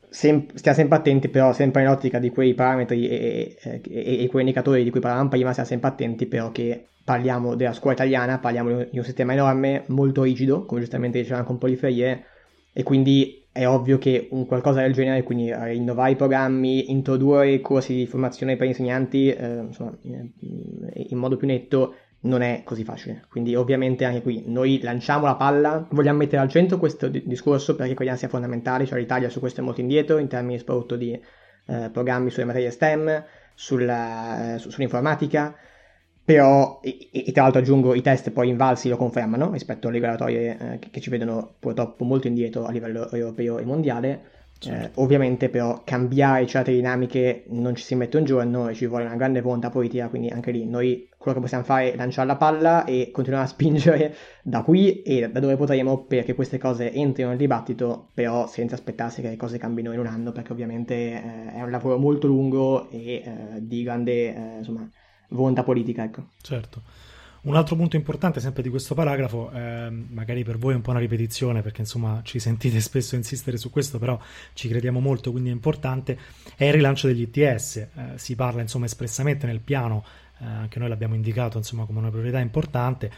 sem- 0.07 0.47
stiamo 0.53 0.77
sempre 0.77 0.97
attenti 0.97 1.27
però 1.27 1.51
sempre 1.51 1.81
in 1.81 1.89
ottica 1.89 2.17
di 2.19 2.29
quei 2.29 2.53
parametri 2.53 3.05
e, 3.05 3.57
e, 3.61 3.81
e, 3.85 4.23
e 4.23 4.27
quei 4.29 4.43
indicatori 4.43 4.85
di 4.85 4.89
cui 4.89 5.01
parlavamo 5.01 5.27
prima, 5.27 5.49
stiamo 5.51 5.67
sempre 5.67 5.89
attenti 5.89 6.27
però 6.27 6.49
che 6.51 6.87
parliamo 7.03 7.55
della 7.55 7.73
scuola 7.73 7.95
italiana, 7.95 8.39
parliamo 8.39 8.85
di 8.89 8.97
un 8.99 9.03
sistema 9.03 9.33
enorme, 9.33 9.83
molto 9.87 10.23
rigido, 10.23 10.63
come 10.65 10.79
giustamente 10.79 11.19
dicevamo 11.19 11.43
con 11.43 11.57
Poliferie, 11.57 12.23
e 12.71 12.83
quindi 12.83 13.42
è 13.53 13.67
ovvio 13.67 13.99
che 13.99 14.29
un 14.31 14.47
qualcosa 14.47 14.81
del 14.81 14.93
genere, 14.93 15.21
quindi 15.21 15.51
eh, 15.51 15.75
innovare 15.75 16.11
i 16.11 16.15
programmi, 16.15 16.89
introdurre 16.89 17.61
corsi 17.61 17.93
di 17.93 18.07
formazione 18.07 18.55
per 18.57 18.65
insegnanti 18.65 19.29
eh, 19.29 19.59
insomma, 19.59 19.95
in 20.01 21.17
modo 21.17 21.37
più 21.37 21.45
netto 21.45 21.93
non 22.21 22.41
è 22.41 22.63
così 22.63 22.83
facile. 22.83 23.25
Quindi 23.29 23.53
ovviamente 23.53 24.05
anche 24.05 24.23
qui 24.23 24.43
noi 24.47 24.81
lanciamo 24.81 25.25
la 25.27 25.35
palla, 25.35 25.87
vogliamo 25.91 26.17
mettere 26.17 26.41
al 26.41 26.49
centro 26.49 26.79
questo 26.79 27.07
d- 27.07 27.21
discorso 27.25 27.75
perché 27.75 27.93
crediamo 27.93 28.17
sia 28.17 28.27
fondamentale, 28.27 28.87
cioè 28.87 28.97
l'Italia 28.97 29.29
su 29.29 29.39
questo 29.39 29.61
è 29.61 29.63
molto 29.63 29.81
indietro 29.81 30.17
in 30.17 30.27
termini 30.27 30.57
soprattutto 30.57 30.95
di 30.95 31.11
eh, 31.11 31.89
programmi 31.91 32.31
sulle 32.31 32.45
materie 32.45 32.71
STEM, 32.71 33.23
sulla, 33.53 34.55
eh, 34.55 34.57
su, 34.57 34.71
sull'informatica 34.71 35.55
però, 36.25 36.79
e, 36.81 37.09
e, 37.11 37.31
tra 37.31 37.43
l'altro 37.43 37.59
aggiungo, 37.59 37.93
i 37.93 38.01
test 38.01 38.31
poi 38.31 38.49
invalsi 38.49 38.87
lo 38.87 38.95
confermano 38.95 39.51
rispetto 39.51 39.87
alle 39.87 39.97
regolatorie 39.97 40.57
eh, 40.57 40.79
che, 40.79 40.89
che, 40.89 41.01
ci 41.01 41.09
vedono 41.09 41.55
purtroppo 41.59 42.05
molto 42.05 42.27
indietro 42.27 42.65
a 42.65 42.71
livello 42.71 43.09
europeo 43.11 43.57
e 43.57 43.65
mondiale. 43.65 44.31
Certo. 44.63 44.99
Eh, 44.99 45.03
ovviamente 45.03 45.49
però 45.49 45.81
cambiare 45.83 46.47
certe 46.47 46.71
dinamiche 46.71 47.43
non 47.47 47.75
ci 47.75 47.83
si 47.83 47.95
mette 47.95 48.15
un 48.15 48.23
giorno 48.23 48.69
e 48.69 48.73
ci 48.73 48.85
vuole 48.85 49.03
una 49.03 49.17
grande 49.17 49.41
volontà 49.41 49.69
politica, 49.69 50.07
quindi 50.07 50.29
anche 50.29 50.51
lì 50.51 50.65
noi 50.65 51.09
quello 51.17 51.35
che 51.35 51.43
possiamo 51.43 51.65
fare 51.65 51.91
è 51.91 51.95
lanciare 51.97 52.27
la 52.27 52.37
palla 52.37 52.85
e 52.85 53.09
continuare 53.11 53.43
a 53.43 53.47
spingere 53.47 54.15
da 54.41 54.61
qui 54.61 55.01
e 55.01 55.29
da 55.29 55.41
dove 55.41 55.57
potremo 55.57 56.05
perché 56.05 56.33
queste 56.33 56.57
cose 56.57 56.93
entrino 56.93 57.29
nel 57.29 57.37
dibattito, 57.37 58.07
però 58.13 58.47
senza 58.47 58.75
aspettarsi 58.75 59.21
che 59.21 59.27
le 59.27 59.35
cose 59.35 59.57
cambino 59.57 59.91
in 59.91 59.99
un 59.99 60.07
anno, 60.07 60.31
perché 60.31 60.53
ovviamente 60.53 60.93
eh, 60.93 61.53
è 61.55 61.61
un 61.61 61.69
lavoro 61.69 61.97
molto 61.97 62.27
lungo 62.27 62.89
e 62.89 63.15
eh, 63.15 63.23
di 63.57 63.83
grande 63.83 64.33
eh, 64.33 64.57
insomma, 64.59 64.89
volontà 65.33 65.63
politica. 65.63 66.03
Ecco. 66.03 66.27
Certo. 66.41 66.81
Un 67.43 67.57
altro 67.57 67.75
punto 67.75 67.97
importante 67.97 68.39
sempre 68.39 68.63
di 68.63 68.69
questo 68.69 68.95
paragrafo, 68.95 69.51
eh, 69.51 69.89
magari 69.89 70.45
per 70.45 70.57
voi 70.57 70.71
è 70.71 70.75
un 70.77 70.81
po' 70.81 70.91
una 70.91 70.99
ripetizione 70.99 71.61
perché 71.61 71.81
insomma 71.81 72.21
ci 72.23 72.39
sentite 72.39 72.79
spesso 72.79 73.15
insistere 73.15 73.57
su 73.57 73.69
questo, 73.69 73.99
però 73.99 74.17
ci 74.53 74.69
crediamo 74.69 75.01
molto, 75.01 75.31
quindi 75.31 75.49
è 75.49 75.51
importante, 75.51 76.17
è 76.55 76.63
il 76.63 76.73
rilancio 76.73 77.07
degli 77.07 77.27
ITS. 77.29 77.75
Eh, 77.75 77.89
si 78.15 78.35
parla 78.35 78.61
insomma 78.61 78.85
espressamente 78.85 79.45
nel 79.45 79.59
piano, 79.59 80.05
eh, 80.39 80.45
anche 80.45 80.79
noi 80.79 80.87
l'abbiamo 80.87 81.15
indicato 81.15 81.57
insomma 81.57 81.83
come 81.83 81.99
una 81.99 82.09
priorità 82.09 82.39
importante 82.39 83.11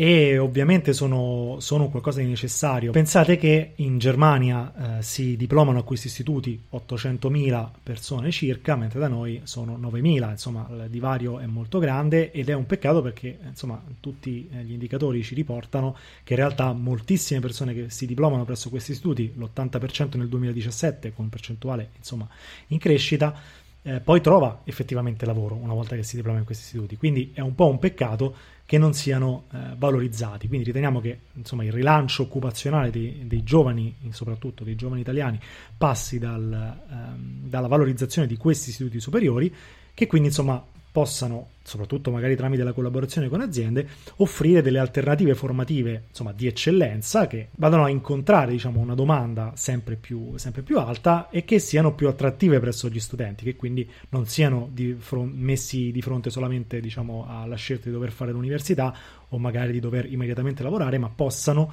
e 0.00 0.38
ovviamente 0.38 0.92
sono, 0.92 1.56
sono, 1.58 1.88
qualcosa 1.88 2.20
di 2.20 2.26
necessario. 2.26 2.92
Pensate 2.92 3.36
che 3.36 3.72
in 3.74 3.98
Germania 3.98 4.98
eh, 4.98 5.02
si 5.02 5.36
diplomano 5.36 5.80
a 5.80 5.82
questi 5.82 6.06
istituti 6.06 6.66
800.000 6.72 7.68
persone 7.82 8.30
circa, 8.30 8.76
mentre 8.76 9.00
da 9.00 9.08
noi 9.08 9.40
sono 9.42 9.76
9.000, 9.76 10.30
insomma 10.30 10.68
il 10.70 10.86
divario 10.88 11.40
è 11.40 11.46
molto 11.46 11.80
grande 11.80 12.30
ed 12.30 12.48
è 12.48 12.52
un 12.52 12.64
peccato 12.64 13.02
perché 13.02 13.38
insomma 13.44 13.82
tutti 13.98 14.48
eh, 14.52 14.62
gli 14.62 14.70
indicatori 14.70 15.20
ci 15.24 15.34
riportano 15.34 15.96
che 16.22 16.34
in 16.34 16.38
realtà 16.38 16.72
moltissime 16.72 17.40
persone 17.40 17.74
che 17.74 17.90
si 17.90 18.06
diplomano 18.06 18.44
presso 18.44 18.70
questi 18.70 18.92
istituti, 18.92 19.32
l'80% 19.36 20.16
nel 20.16 20.28
2017 20.28 21.12
con 21.12 21.28
percentuale 21.28 21.90
insomma 21.96 22.28
in 22.68 22.78
crescita, 22.78 23.34
eh, 23.82 24.00
poi 24.00 24.20
trova 24.20 24.62
effettivamente 24.64 25.24
lavoro 25.24 25.54
una 25.54 25.72
volta 25.72 25.96
che 25.96 26.02
si 26.02 26.16
diploma 26.16 26.38
in 26.38 26.44
questi 26.44 26.64
istituti. 26.64 26.96
Quindi 26.96 27.32
è 27.34 27.40
un 27.40 27.54
po' 27.54 27.68
un 27.68 27.78
peccato 27.78 28.34
che 28.66 28.76
non 28.76 28.92
siano 28.92 29.44
eh, 29.52 29.74
valorizzati. 29.78 30.46
Quindi 30.46 30.66
riteniamo 30.66 31.00
che 31.00 31.20
insomma, 31.34 31.64
il 31.64 31.72
rilancio 31.72 32.24
occupazionale 32.24 32.90
dei, 32.90 33.24
dei, 33.26 33.42
giovani, 33.42 33.94
soprattutto 34.10 34.62
dei 34.62 34.74
giovani 34.74 35.00
italiani, 35.00 35.40
passi 35.76 36.18
dal, 36.18 36.52
ehm, 36.90 37.48
dalla 37.48 37.66
valorizzazione 37.66 38.26
di 38.26 38.36
questi 38.36 38.70
istituti 38.70 39.00
superiori, 39.00 39.54
che 39.94 40.06
quindi 40.06 40.28
insomma 40.28 40.62
possano, 40.98 41.50
soprattutto 41.62 42.10
magari 42.10 42.34
tramite 42.34 42.64
la 42.64 42.72
collaborazione 42.72 43.28
con 43.28 43.40
aziende, 43.40 43.86
offrire 44.16 44.62
delle 44.62 44.80
alternative 44.80 45.36
formative 45.36 46.06
insomma, 46.08 46.32
di 46.32 46.48
eccellenza 46.48 47.28
che 47.28 47.50
vadano 47.52 47.84
a 47.84 47.88
incontrare 47.88 48.50
diciamo, 48.50 48.80
una 48.80 48.96
domanda 48.96 49.52
sempre 49.54 49.94
più, 49.94 50.36
sempre 50.38 50.62
più, 50.62 50.76
alta 50.80 51.28
e 51.30 51.44
che 51.44 51.60
siano 51.60 51.94
più 51.94 52.08
attrattive 52.08 52.58
presso 52.58 52.88
gli 52.88 52.98
studenti, 52.98 53.44
che 53.44 53.54
quindi 53.54 53.88
non 54.08 54.26
siano 54.26 54.68
di 54.72 54.96
fron- 54.98 55.30
messi 55.36 55.92
di 55.92 56.02
fronte 56.02 56.30
solamente 56.30 56.80
diciamo, 56.80 57.26
alla 57.28 57.54
scelta 57.54 57.84
di 57.84 57.92
dover 57.92 58.10
fare 58.10 58.32
l'università 58.32 58.92
o 59.28 59.38
magari 59.38 59.70
di 59.70 59.78
dover 59.78 60.10
immediatamente 60.10 60.64
lavorare, 60.64 60.98
ma 60.98 61.08
possano 61.14 61.72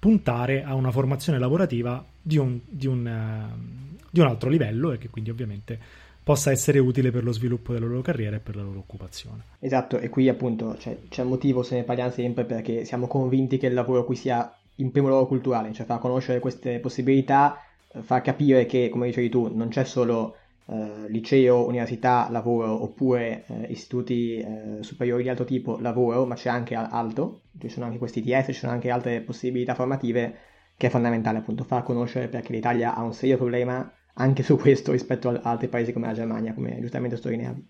puntare 0.00 0.64
a 0.64 0.74
una 0.74 0.90
formazione 0.90 1.38
lavorativa 1.38 2.04
di 2.20 2.38
un, 2.38 2.58
di 2.66 2.88
un, 2.88 3.06
uh, 3.06 3.94
di 4.10 4.18
un 4.18 4.26
altro 4.26 4.50
livello 4.50 4.90
e 4.90 4.98
che 4.98 5.10
quindi 5.10 5.30
ovviamente 5.30 5.78
possa 6.24 6.50
essere 6.50 6.78
utile 6.78 7.10
per 7.10 7.22
lo 7.22 7.32
sviluppo 7.32 7.74
della 7.74 7.86
loro 7.86 8.00
carriera 8.00 8.36
e 8.36 8.40
per 8.40 8.56
la 8.56 8.62
loro 8.62 8.78
occupazione. 8.78 9.44
Esatto, 9.58 9.98
e 9.98 10.08
qui 10.08 10.28
appunto 10.28 10.76
cioè, 10.78 10.98
c'è 11.08 11.22
un 11.22 11.28
motivo 11.28 11.62
se 11.62 11.76
ne 11.76 11.84
parliamo 11.84 12.10
sempre 12.10 12.44
perché 12.44 12.86
siamo 12.86 13.06
convinti 13.06 13.58
che 13.58 13.66
il 13.66 13.74
lavoro 13.74 14.04
qui 14.04 14.16
sia 14.16 14.52
in 14.76 14.90
primo 14.90 15.08
luogo 15.08 15.26
culturale, 15.26 15.72
cioè 15.72 15.86
far 15.86 16.00
conoscere 16.00 16.40
queste 16.40 16.80
possibilità, 16.80 17.58
eh, 17.92 18.00
far 18.00 18.22
capire 18.22 18.64
che, 18.64 18.88
come 18.88 19.06
dicevi 19.06 19.28
tu, 19.28 19.54
non 19.54 19.68
c'è 19.68 19.84
solo 19.84 20.36
eh, 20.66 21.08
liceo, 21.08 21.66
università, 21.66 22.28
lavoro 22.30 22.82
oppure 22.82 23.44
eh, 23.46 23.66
istituti 23.68 24.38
eh, 24.38 24.78
superiori 24.80 25.22
di 25.22 25.28
altro 25.28 25.44
tipo, 25.44 25.78
lavoro, 25.78 26.24
ma 26.24 26.34
c'è 26.34 26.48
anche 26.48 26.74
altro, 26.74 27.42
ci 27.60 27.68
sono 27.68 27.84
anche 27.84 27.98
questi 27.98 28.20
ITS, 28.26 28.46
ci 28.46 28.52
sono 28.54 28.72
anche 28.72 28.90
altre 28.90 29.20
possibilità 29.20 29.74
formative 29.74 30.36
che 30.76 30.86
è 30.86 30.90
fondamentale 30.90 31.38
appunto 31.38 31.64
far 31.64 31.82
conoscere 31.84 32.28
perché 32.28 32.52
l'Italia 32.52 32.94
ha 32.94 33.02
un 33.02 33.12
serio 33.12 33.36
problema 33.36 33.92
anche 34.14 34.42
su 34.42 34.56
questo 34.56 34.92
rispetto 34.92 35.28
ad 35.28 35.40
altri 35.42 35.68
paesi 35.68 35.92
come 35.92 36.06
la 36.06 36.12
Germania, 36.12 36.54
come 36.54 36.78
giustamente 36.80 37.16
sottolineavi. 37.16 37.66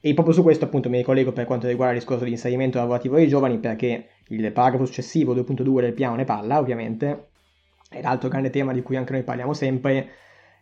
E 0.00 0.12
proprio 0.12 0.34
su 0.34 0.42
questo 0.42 0.66
appunto 0.66 0.90
mi 0.90 0.98
ricollego 0.98 1.32
per 1.32 1.46
quanto 1.46 1.66
riguarda 1.66 1.94
il 1.94 2.00
discorso 2.00 2.24
di 2.24 2.30
inserimento 2.30 2.78
lavorativo 2.78 3.16
dei 3.16 3.28
giovani, 3.28 3.58
perché 3.58 4.08
il 4.28 4.52
paragrafo 4.52 4.84
successivo 4.84 5.34
2.2 5.34 5.80
del 5.80 5.94
piano 5.94 6.16
ne 6.16 6.24
parla, 6.24 6.58
ovviamente, 6.58 7.28
è 7.88 8.02
l'altro 8.02 8.28
grande 8.28 8.50
tema 8.50 8.72
di 8.72 8.82
cui 8.82 8.96
anche 8.96 9.12
noi 9.12 9.22
parliamo 9.22 9.54
sempre, 9.54 10.08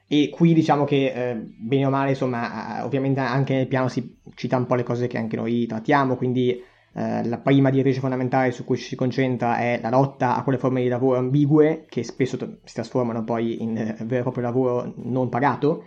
e 0.06 0.28
qui 0.30 0.52
diciamo 0.52 0.84
che 0.84 1.06
eh, 1.06 1.34
bene 1.34 1.86
o 1.86 1.90
male, 1.90 2.10
insomma, 2.10 2.84
ovviamente 2.84 3.18
anche 3.18 3.54
nel 3.54 3.66
piano 3.66 3.88
si 3.88 4.18
cita 4.34 4.56
un 4.56 4.66
po' 4.66 4.76
le 4.76 4.84
cose 4.84 5.08
che 5.08 5.18
anche 5.18 5.34
noi 5.36 5.66
trattiamo, 5.66 6.16
quindi 6.16 6.62
eh, 6.94 7.26
la 7.26 7.38
prima 7.38 7.70
direttrice 7.70 8.00
fondamentale 8.00 8.52
su 8.52 8.64
cui 8.64 8.76
ci 8.76 8.84
si 8.84 8.96
concentra 8.96 9.56
è 9.58 9.78
la 9.80 9.88
lotta 9.88 10.36
a 10.36 10.42
quelle 10.42 10.58
forme 10.58 10.82
di 10.82 10.88
lavoro 10.88 11.18
ambigue 11.18 11.86
che 11.88 12.02
spesso 12.02 12.36
t- 12.36 12.58
si 12.64 12.74
trasformano 12.74 13.24
poi 13.24 13.62
in 13.62 13.76
eh, 13.76 13.96
vero 14.04 14.20
e 14.20 14.22
proprio 14.22 14.44
lavoro 14.44 14.92
non 14.96 15.28
pagato. 15.28 15.84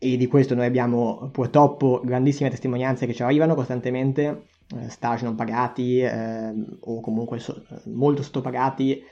E 0.00 0.16
di 0.16 0.26
questo 0.26 0.54
noi 0.54 0.66
abbiamo 0.66 1.28
purtroppo 1.32 2.00
grandissime 2.04 2.50
testimonianze 2.50 3.06
che 3.06 3.14
ci 3.14 3.22
arrivano 3.22 3.54
costantemente, 3.54 4.46
eh, 4.76 4.88
stage 4.88 5.24
non 5.24 5.34
pagati 5.34 6.00
eh, 6.00 6.52
o 6.80 7.00
comunque 7.00 7.38
so- 7.38 7.64
molto 7.86 8.22
sottopagati 8.22 9.02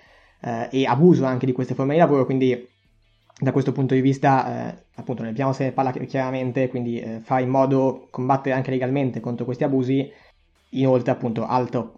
eh, 0.40 0.68
e 0.70 0.86
abuso 0.86 1.24
anche 1.24 1.46
di 1.46 1.52
queste 1.52 1.74
forme 1.74 1.94
di 1.94 2.00
lavoro, 2.00 2.24
quindi 2.24 2.68
da 3.38 3.52
questo 3.52 3.72
punto 3.72 3.94
di 3.94 4.00
vista, 4.00 4.70
eh, 4.70 4.84
appunto, 4.94 5.22
nel 5.22 5.34
piano 5.34 5.52
se 5.52 5.64
ne 5.64 5.72
parla 5.72 5.90
chiaramente, 5.92 6.68
quindi 6.68 6.98
eh, 6.98 7.20
fare 7.20 7.42
in 7.42 7.50
modo 7.50 8.08
combattere 8.10 8.54
anche 8.54 8.70
legalmente 8.70 9.20
contro 9.20 9.44
questi 9.44 9.64
abusi 9.64 10.10
Inoltre, 10.70 11.12
appunto, 11.12 11.46
alto, 11.46 11.94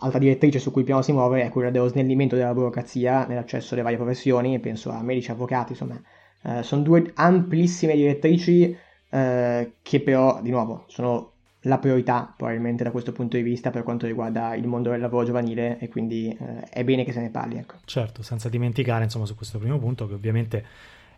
altra 0.00 0.18
direttrice 0.18 0.58
su 0.58 0.70
cui 0.70 0.80
il 0.80 0.86
piano 0.86 1.02
si 1.02 1.12
muove 1.12 1.42
è 1.42 1.48
quella 1.50 1.70
dello 1.70 1.86
snellimento 1.86 2.34
della 2.34 2.54
burocrazia 2.54 3.26
nell'accesso 3.26 3.74
alle 3.74 3.82
varie 3.82 3.98
professioni, 3.98 4.58
penso 4.58 4.90
a 4.90 5.02
medici, 5.02 5.30
avvocati, 5.30 5.72
insomma, 5.72 6.00
eh, 6.42 6.62
sono 6.62 6.82
due 6.82 7.12
amplissime 7.14 7.94
direttrici 7.94 8.76
eh, 9.10 9.72
che 9.82 10.00
però, 10.00 10.40
di 10.40 10.50
nuovo, 10.50 10.84
sono 10.88 11.30
la 11.66 11.78
priorità 11.78 12.32
probabilmente 12.36 12.82
da 12.82 12.90
questo 12.90 13.12
punto 13.12 13.36
di 13.36 13.42
vista 13.42 13.70
per 13.70 13.82
quanto 13.82 14.06
riguarda 14.06 14.54
il 14.54 14.66
mondo 14.66 14.90
del 14.90 15.00
lavoro 15.00 15.24
giovanile 15.24 15.78
e 15.78 15.88
quindi 15.88 16.28
eh, 16.28 16.60
è 16.62 16.82
bene 16.82 17.04
che 17.04 17.12
se 17.12 17.20
ne 17.20 17.30
parli. 17.30 17.58
Ecco. 17.58 17.76
Certo, 17.84 18.22
senza 18.22 18.48
dimenticare, 18.48 19.04
insomma, 19.04 19.26
su 19.26 19.36
questo 19.36 19.58
primo 19.58 19.78
punto 19.78 20.08
che 20.08 20.14
ovviamente 20.14 20.64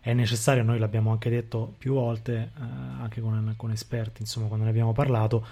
è 0.01 0.13
necessario, 0.13 0.61
noi 0.61 0.77
l'abbiamo 0.77 1.09
anche 1.09 1.31
detto 1.31 1.73
più 1.77 1.93
volte, 1.93 2.51
eh, 2.55 2.61
anche 3.01 3.21
con, 3.21 3.53
con 3.57 3.71
esperti, 3.71 4.21
insomma, 4.21 4.47
quando 4.47 4.65
ne 4.65 4.71
abbiamo 4.71 4.91
parlato, 4.91 5.47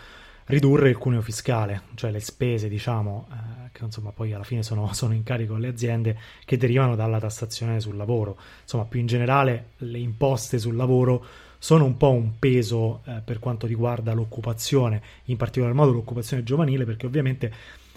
ridurre 0.46 0.90
il 0.90 0.98
cuneo 0.98 1.22
fiscale, 1.22 1.84
cioè 1.96 2.12
le 2.12 2.20
spese, 2.20 2.68
diciamo, 2.68 3.28
eh, 3.32 3.70
che 3.72 3.84
insomma 3.84 4.12
poi 4.12 4.34
alla 4.34 4.44
fine 4.44 4.64
sono, 4.64 4.92
sono, 4.94 5.14
in 5.14 5.24
carico 5.24 5.56
alle 5.56 5.68
aziende 5.68 6.18
che 6.46 6.58
derivano 6.58 6.96
dalla 6.96 7.20
tassazione 7.20 7.80
sul 7.80 7.96
lavoro. 7.96 8.38
Insomma, 8.62 8.86
più 8.86 9.00
in 9.00 9.08
generale 9.08 9.72
le 9.78 10.00
imposte 10.00 10.60
sul 10.60 10.76
lavoro 10.76 11.26
sono 11.58 11.86
un 11.86 11.96
po' 11.96 12.12
un 12.12 12.40
peso 12.40 13.02
eh, 13.06 13.22
per 13.24 13.40
quanto 13.40 13.68
riguarda 13.68 14.14
l'occupazione, 14.14 15.02
in 15.26 15.38
particolar 15.38 15.74
modo 15.74 15.94
l'occupazione 15.94 16.44
giovanile, 16.44 16.84
perché 16.84 17.06
ovviamente 17.06 17.54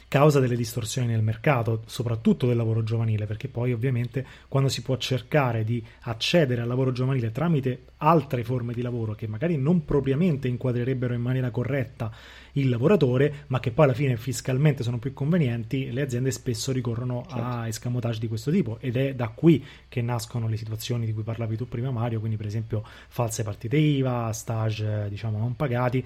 causa 0.08 0.40
delle 0.40 0.56
distorsioni 0.56 1.08
nel 1.08 1.22
mercato, 1.22 1.82
soprattutto 1.86 2.46
del 2.46 2.56
lavoro 2.56 2.82
giovanile, 2.82 3.26
perché 3.26 3.48
poi 3.48 3.72
ovviamente 3.72 4.24
quando 4.48 4.68
si 4.68 4.82
può 4.82 4.96
cercare 4.96 5.64
di 5.64 5.84
accedere 6.02 6.60
al 6.60 6.68
lavoro 6.68 6.92
giovanile 6.92 7.32
tramite 7.32 7.84
altre 7.98 8.44
forme 8.44 8.72
di 8.72 8.82
lavoro 8.82 9.14
che 9.14 9.26
magari 9.26 9.56
non 9.56 9.84
propriamente 9.84 10.48
inquadrerebbero 10.48 11.14
in 11.14 11.22
maniera 11.22 11.50
corretta 11.50 12.12
il 12.56 12.68
lavoratore, 12.68 13.44
ma 13.48 13.60
che 13.60 13.70
poi 13.70 13.84
alla 13.86 13.94
fine 13.94 14.16
fiscalmente 14.16 14.82
sono 14.82 14.98
più 14.98 15.12
convenienti, 15.12 15.90
le 15.90 16.02
aziende 16.02 16.30
spesso 16.30 16.72
ricorrono 16.72 17.24
certo. 17.28 17.44
a 17.44 17.68
escamotage 17.68 18.20
di 18.20 18.28
questo 18.28 18.50
tipo 18.50 18.78
ed 18.80 18.96
è 18.96 19.14
da 19.14 19.28
qui 19.28 19.64
che 19.88 20.02
nascono 20.02 20.48
le 20.48 20.56
situazioni 20.56 21.06
di 21.06 21.12
cui 21.12 21.22
parlavi 21.22 21.56
tu 21.56 21.68
prima 21.68 21.90
Mario, 21.90 22.18
quindi 22.18 22.36
per 22.36 22.46
esempio 22.46 22.82
false 23.08 23.42
partite 23.42 23.76
IVA, 23.76 24.32
stage 24.32 25.06
diciamo 25.08 25.38
non 25.38 25.56
pagati. 25.56 26.04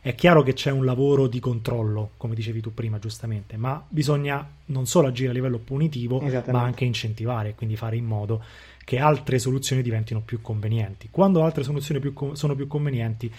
È 0.00 0.14
chiaro 0.14 0.42
che 0.42 0.52
c'è 0.52 0.70
un 0.70 0.84
lavoro 0.84 1.26
di 1.26 1.40
controllo, 1.40 2.12
come 2.16 2.34
dicevi 2.34 2.60
tu 2.60 2.74
prima 2.74 2.98
giustamente, 2.98 3.56
ma 3.56 3.84
bisogna 3.88 4.46
non 4.66 4.86
solo 4.86 5.08
agire 5.08 5.30
a 5.30 5.32
livello 5.32 5.58
punitivo, 5.58 6.20
ma 6.20 6.62
anche 6.62 6.84
incentivare, 6.84 7.54
quindi 7.54 7.76
fare 7.76 7.96
in 7.96 8.04
modo 8.04 8.42
che 8.84 8.98
altre 8.98 9.38
soluzioni 9.38 9.82
diventino 9.82 10.20
più 10.20 10.40
convenienti. 10.40 11.08
Quando 11.10 11.44
altre 11.44 11.62
soluzioni 11.62 12.00
più, 12.00 12.14
sono 12.32 12.56
più 12.56 12.66
convenienti, 12.66 13.32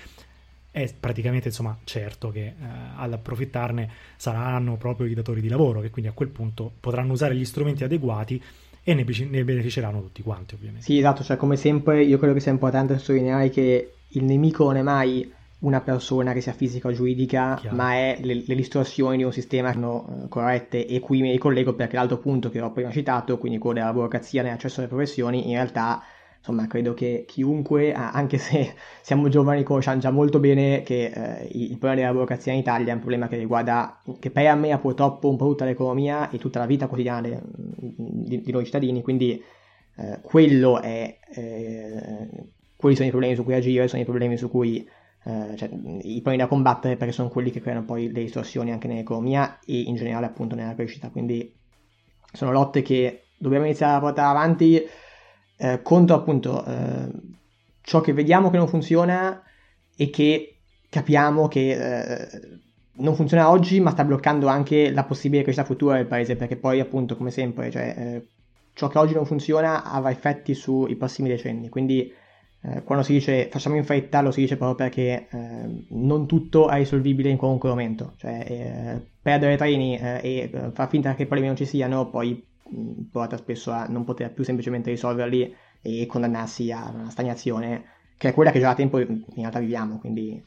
è 0.74 0.92
praticamente 1.00 1.50
insomma 1.50 1.78
certo 1.84 2.32
che 2.32 2.46
eh, 2.46 2.54
ad 2.96 3.14
approfittarne 3.14 3.90
saranno 4.18 4.76
proprio 4.76 5.06
i 5.06 5.14
datori 5.14 5.40
di 5.40 5.48
lavoro 5.48 5.82
che 5.82 5.92
quindi 5.92 6.10
a 6.10 6.16
quel 6.16 6.30
punto 6.30 6.72
potranno 6.80 7.14
usare 7.14 7.36
gli 7.36 7.46
strumenti 7.46 7.84
adeguati 7.84 8.42
e 8.84 8.94
ne, 8.96 9.06
ne 9.30 9.44
beneficeranno 9.44 10.02
tutti 10.02 10.24
quanti 10.24 10.56
ovviamente. 10.56 10.84
Sì 10.84 10.98
esatto, 10.98 11.24
cioè 11.24 11.38
come 11.38 11.58
sempre 11.58 12.04
io 12.04 12.18
credo 12.18 12.34
che 12.34 12.40
sia 12.40 12.52
importante 12.52 12.98
sottolineare 12.98 13.52
che 13.52 13.94
il 14.08 14.24
nemico 14.24 14.66
non 14.66 14.78
è 14.78 14.82
mai 14.82 15.32
una 15.60 15.80
persona 15.80 16.34
che 16.34 16.42
sia 16.42 16.54
fisica 16.54 16.88
o 16.88 16.92
giuridica, 16.92 17.56
Chiaro. 17.60 17.76
ma 17.76 17.94
è 17.94 18.18
le, 18.22 18.44
le, 18.46 18.56
distorsioni 18.56 19.18
di 19.18 19.24
un 19.24 19.32
sistema 19.32 19.70
che 19.70 19.76
sono 19.76 20.06
uh, 20.08 20.28
corrette 20.28 20.88
e 20.88 21.00
qui 21.00 21.22
mi 21.22 21.32
ricollego 21.32 21.74
perché 21.74 21.96
l'altro 21.96 22.18
punto 22.18 22.50
che 22.50 22.60
ho 22.60 22.72
prima 22.72 22.90
citato, 22.90 23.38
quindi 23.38 23.60
quello 23.60 23.80
della 23.80 23.94
burocrazia 23.94 24.42
nell'accesso 24.42 24.80
alle 24.80 24.90
professioni, 24.90 25.48
in 25.48 25.54
realtà 25.54 26.04
insomma 26.44 26.68
credo 26.68 26.94
che 26.94 27.24
chiunque, 27.26 27.94
anche 27.94 28.38
se 28.38 28.76
siamo 29.02 29.30
giovani, 29.30 29.64
conosciamo 29.64 30.00
già 30.00 30.12
molto 30.12 30.40
bene 30.40 30.84
che 30.84 31.06
eh, 31.06 31.48
il 31.54 31.78
problema 31.78 31.96
della 31.96 32.12
burocrazia 32.12 32.52
in 32.52 32.60
Italia 32.60 32.92
è 32.92 32.94
un 32.94 33.00
problema 33.00 33.30
che 33.30 33.38
riguarda, 33.38 34.02
che 34.20 34.30
permea 34.30 34.78
purtroppo 34.78 35.30
un 35.30 35.38
po' 35.38 35.48
tutta 35.48 35.64
l'economia 35.64 36.30
e 36.30 36.38
tutta 36.38 36.60
la 36.60 36.66
vita 36.66 36.88
quotidiana 36.88 37.22
di, 37.22 38.42
di, 38.42 38.52
noi 38.52 38.66
cittadini, 38.66 39.02
quindi 39.02 39.42
eh, 39.96 40.20
quello 40.22 40.82
è, 40.82 41.18
eh, 41.34 42.28
quelli 42.76 42.96
sono 42.96 43.08
i 43.08 43.12
problemi 43.12 43.36
su 43.36 43.44
cui 43.46 43.54
agire, 43.54 43.88
sono 43.88 44.02
i 44.02 44.06
problemi 44.06 44.36
su 44.36 44.50
cui 44.50 44.86
eh, 45.24 45.56
cioè, 45.56 45.70
i 45.70 46.20
problemi 46.20 46.38
da 46.38 46.48
combattere 46.48 46.98
perché 46.98 47.14
sono 47.14 47.30
quelli 47.30 47.52
che 47.52 47.62
creano 47.62 47.86
poi 47.86 48.12
le 48.12 48.22
distorsioni 48.22 48.74
anche 48.74 48.90
nell'economia 48.90 49.60
e 49.66 49.80
in 49.80 49.96
generale 49.96 50.26
appunto 50.26 50.56
nella 50.56 50.76
crescita. 50.76 51.10
Quindi 51.10 51.56
sono 52.34 52.52
lotte 52.52 52.82
che 52.82 53.28
dobbiamo 53.38 53.64
iniziare 53.64 53.96
a 53.96 54.00
portare 54.02 54.28
avanti 54.28 54.82
eh, 55.58 55.82
contro 55.82 56.16
appunto 56.16 56.66
eh, 56.66 57.12
ciò 57.82 58.02
che 58.02 58.14
vediamo 58.14 58.50
che 58.50 58.58
non 58.58 58.68
funziona 58.68 59.42
e 59.96 60.10
che 60.10 60.58
capiamo 60.90 61.48
che 61.48 61.72
eh, 61.72 62.28
non 62.96 63.16
funziona 63.16 63.50
oggi 63.50 63.80
ma 63.80 63.92
sta 63.92 64.04
bloccando 64.04 64.48
anche 64.48 64.92
la 64.92 65.04
possibile 65.04 65.44
crescita 65.44 65.66
futura 65.66 65.96
del 65.96 66.06
paese 66.06 66.36
perché 66.36 66.56
poi 66.56 66.80
appunto 66.80 67.18
come 67.18 67.32
sempre 67.32 67.72
cioè, 67.72 67.96
eh, 67.98 68.28
ciò 68.74 68.88
che 68.88 68.98
oggi 68.98 69.14
non 69.14 69.26
funziona 69.26 69.84
avrà 69.84 70.12
effetti 70.12 70.54
sui 70.54 70.96
prossimi 70.96 71.30
decenni. 71.30 71.70
Quindi 71.70 72.12
eh, 72.62 72.84
quando 72.84 73.04
si 73.04 73.14
dice 73.14 73.50
facciamo 73.50 73.76
in 73.76 73.84
fretta 73.84 74.22
lo 74.22 74.32
si 74.32 74.42
dice 74.42 74.58
proprio 74.58 74.76
perché 74.88 75.28
eh, 75.30 75.86
non 75.90 76.28
tutto 76.28 76.70
è 76.70 76.78
risolvibile 76.78 77.30
in 77.30 77.38
qualunque 77.38 77.70
momento, 77.70 78.14
cioè 78.18 78.46
eh, 78.48 79.02
perdere 79.22 79.58
treni 79.58 79.98
eh, 79.98 80.20
e 80.22 80.72
far 80.74 80.90
finta 80.90 81.16
che 81.16 81.24
i 81.24 81.26
problemi 81.26 81.48
non 81.48 81.58
ci 81.58 81.66
siano 81.66 82.10
poi 82.10 82.52
porta 83.12 83.38
spesso 83.38 83.72
a 83.72 83.86
non 83.88 84.04
poter 84.04 84.34
più 84.34 84.44
semplicemente 84.44 84.90
risolverli 84.90 85.54
e 85.82 86.06
condannarsi 86.06 86.72
a 86.72 86.92
una 86.94 87.10
stagnazione 87.10 87.86
che 88.18 88.30
è 88.30 88.34
quella 88.34 88.52
che 88.52 88.60
già 88.60 88.70
da 88.70 88.76
tempo 88.76 89.00
in 89.00 89.24
realtà 89.36 89.60
viviamo, 89.60 90.00
quindi 90.00 90.42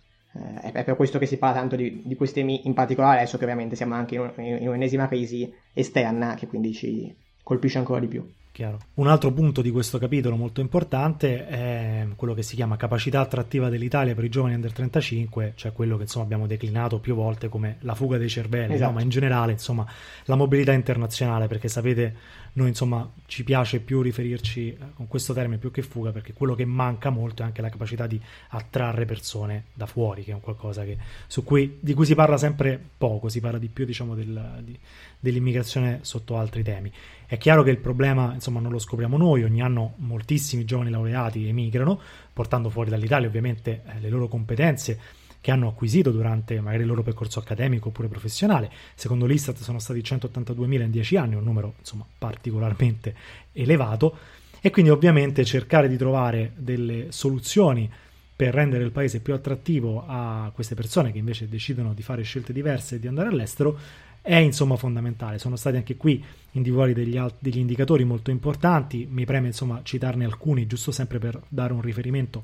è, 0.61 0.73
è 0.73 0.85
per 0.85 0.97
questo 0.97 1.19
che 1.19 1.27
si 1.27 1.39
parla 1.39 1.61
tanto 1.61 1.77
di, 1.77 2.03
di, 2.05 2.15
questi 2.15 2.41
temi 2.41 2.67
in 2.67 2.75
particolare 2.75 3.19
adesso 3.19 3.39
che 3.39 3.45
ovviamente 3.45 3.77
siamo 3.77 3.95
anche 3.95 4.15
in, 4.15 4.21
un, 4.21 4.33
in 4.45 4.69
un'ennesima 4.69 5.09
crisi 5.09 5.53
esterna 5.73 6.35
che 6.35 6.47
quindi 6.47 6.73
ci 6.73 7.15
colpisce 7.43 7.79
ancora 7.79 8.01
di 8.01 8.07
più. 8.09 8.27
Chiaro. 8.57 8.79
Un 8.95 9.07
altro 9.07 9.33
punto 9.33 9.61
di 9.61 9.71
questo 9.71 9.99
capitolo 9.99 10.35
molto 10.35 10.63
importante 10.63 11.47
è 11.47 12.07
quello 12.17 12.33
che 12.33 12.43
si 12.43 12.55
chiama 12.55 12.79
capacità 12.79 13.21
attrattiva 13.21 13.69
dell'Italia 13.69 14.15
per 14.15 14.25
i 14.25 14.31
giovani 14.31 14.55
under 14.55 14.73
35, 14.73 15.53
cioè 15.57 15.75
quello 15.75 15.99
che 15.99 16.05
insomma 16.05 16.25
abbiamo 16.25 16.47
declinato 16.47 16.99
più 16.99 17.15
volte 17.15 17.51
come 17.51 17.77
la 17.81 17.95
fuga 17.95 18.17
dei 18.17 18.31
cervelli, 18.31 18.73
esatto. 18.73 18.93
no? 18.93 18.97
ma 18.97 19.03
in 19.03 19.11
generale 19.11 19.53
insomma 19.53 19.87
la 20.25 20.37
mobilità 20.37 20.73
internazionale, 20.73 21.49
perché 21.49 21.69
sapete 21.69 22.15
noi 22.57 22.69
insomma 22.69 23.07
ci 23.27 23.45
piace 23.45 23.81
più 23.81 24.01
riferirci 24.01 24.69
eh, 24.69 24.79
con 24.95 25.07
questo 25.09 25.35
termine 25.35 25.59
più 25.59 25.71
che 25.71 25.83
fuga, 25.83 26.11
perché 26.11 26.33
quello 26.33 26.55
che 26.55 26.65
manca 26.65 27.11
molto 27.11 27.43
è 27.43 27.45
anche 27.45 27.61
la 27.61 27.69
capacità 27.69 28.07
di 28.07 28.19
attrarre 28.49 29.05
persone 29.05 29.65
da 29.75 29.85
fuori, 29.85 30.25
che 30.25 30.31
è 30.31 30.35
un 30.35 30.41
qualcosa 30.41 30.83
che, 30.85 30.97
cui, 31.45 31.77
di 31.81 31.93
cui 31.93 32.07
si 32.07 32.15
parla 32.15 32.39
sempre 32.39 32.83
poco, 32.97 33.29
si 33.29 33.41
parla 33.41 33.59
di 33.59 33.69
più 33.69 33.85
diciamo 33.85 34.15
del, 34.15 34.63
di, 34.65 34.79
dell'immigrazione 35.21 35.99
sotto 36.03 36.39
altri 36.39 36.63
temi. 36.63 36.91
È 37.27 37.37
chiaro 37.39 37.63
che 37.63 37.71
il 37.71 37.79
problema, 37.79 38.35
insomma, 38.47 38.61
non 38.61 38.71
lo 38.71 38.79
scopriamo 38.79 39.17
noi, 39.17 39.43
ogni 39.43 39.61
anno 39.61 39.95
moltissimi 39.97 40.65
giovani 40.65 40.91
laureati 40.91 41.49
emigrano, 41.49 42.01
portando 42.33 42.71
fuori 42.71 42.91
dall'Italia 42.91 43.27
ovviamente 43.27 43.83
eh, 43.85 44.01
le 44.01 44.09
loro 44.09 44.29
competenze 44.29 44.99
che 45.41 45.51
hanno 45.51 45.69
acquisito 45.69 46.11
durante 46.11 46.61
magari 46.61 46.83
il 46.83 46.89
loro 46.89 47.03
percorso 47.03 47.39
accademico 47.39 47.89
oppure 47.89 48.09
professionale. 48.09 48.71
Secondo 48.95 49.27
l'Istat 49.27 49.57
sono 49.59 49.79
stati 49.79 50.01
182.000 50.01 50.83
in 50.83 50.91
10 50.91 51.17
anni, 51.17 51.35
un 51.35 51.45
numero 51.45 51.75
insomma 51.79 52.07
particolarmente 52.19 53.15
elevato 53.53 54.17
e 54.61 54.71
quindi 54.71 54.91
ovviamente 54.91 55.45
cercare 55.45 55.89
di 55.89 55.97
trovare 55.97 56.53
delle 56.57 57.07
soluzioni 57.11 57.91
per 58.35 58.53
rendere 58.53 58.85
il 58.85 58.91
paese 58.91 59.21
più 59.21 59.35
attrattivo 59.35 60.05
a 60.07 60.51
queste 60.55 60.75
persone 60.75 61.11
che 61.11 61.19
invece 61.19 61.49
decidono 61.49 61.95
di 61.95 62.03
fare 62.03 62.23
scelte 62.23 62.53
diverse 62.53 62.97
e 62.97 62.99
di 62.99 63.07
andare 63.07 63.29
all'estero 63.29 63.79
è 64.27 64.35
insomma 64.35 64.75
fondamentale. 64.75 65.39
Sono 65.39 65.55
stati 65.55 65.77
anche 65.77 65.97
qui 65.97 66.23
individuati 66.53 66.93
degli, 66.93 67.17
alt- 67.17 67.37
degli 67.39 67.59
indicatori 67.59 68.03
molto 68.03 68.33
importanti, 68.33 69.07
mi 69.09 69.25
preme 69.25 69.47
insomma 69.47 69.83
citarne 69.85 70.25
alcuni, 70.25 70.67
giusto 70.67 70.91
sempre 70.91 71.21
per 71.21 71.41
dare 71.49 71.73
un 71.73 71.81
riferimento 71.81 72.43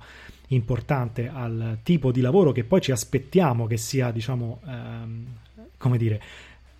importante 0.49 1.29
al 1.29 1.79
tipo 1.83 2.13
di 2.13 2.21
lavoro 2.21 2.53
che 2.53 2.63
poi 2.63 2.81
ci 2.81 2.93
aspettiamo 2.93 3.67
che 3.67 3.79
sia, 3.79 4.13
diciamo, 4.13 4.61
ehm, 4.65 5.27
come 5.77 5.99
dire, 5.99 6.23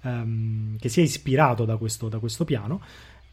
ehm, 0.03 0.79
che 0.79 0.89
sia 0.89 1.03
ispirato 1.03 1.65
da 1.65 1.77
questo, 1.77 2.09
da 2.09 2.21
questo 2.21 2.45
piano. 2.45 2.81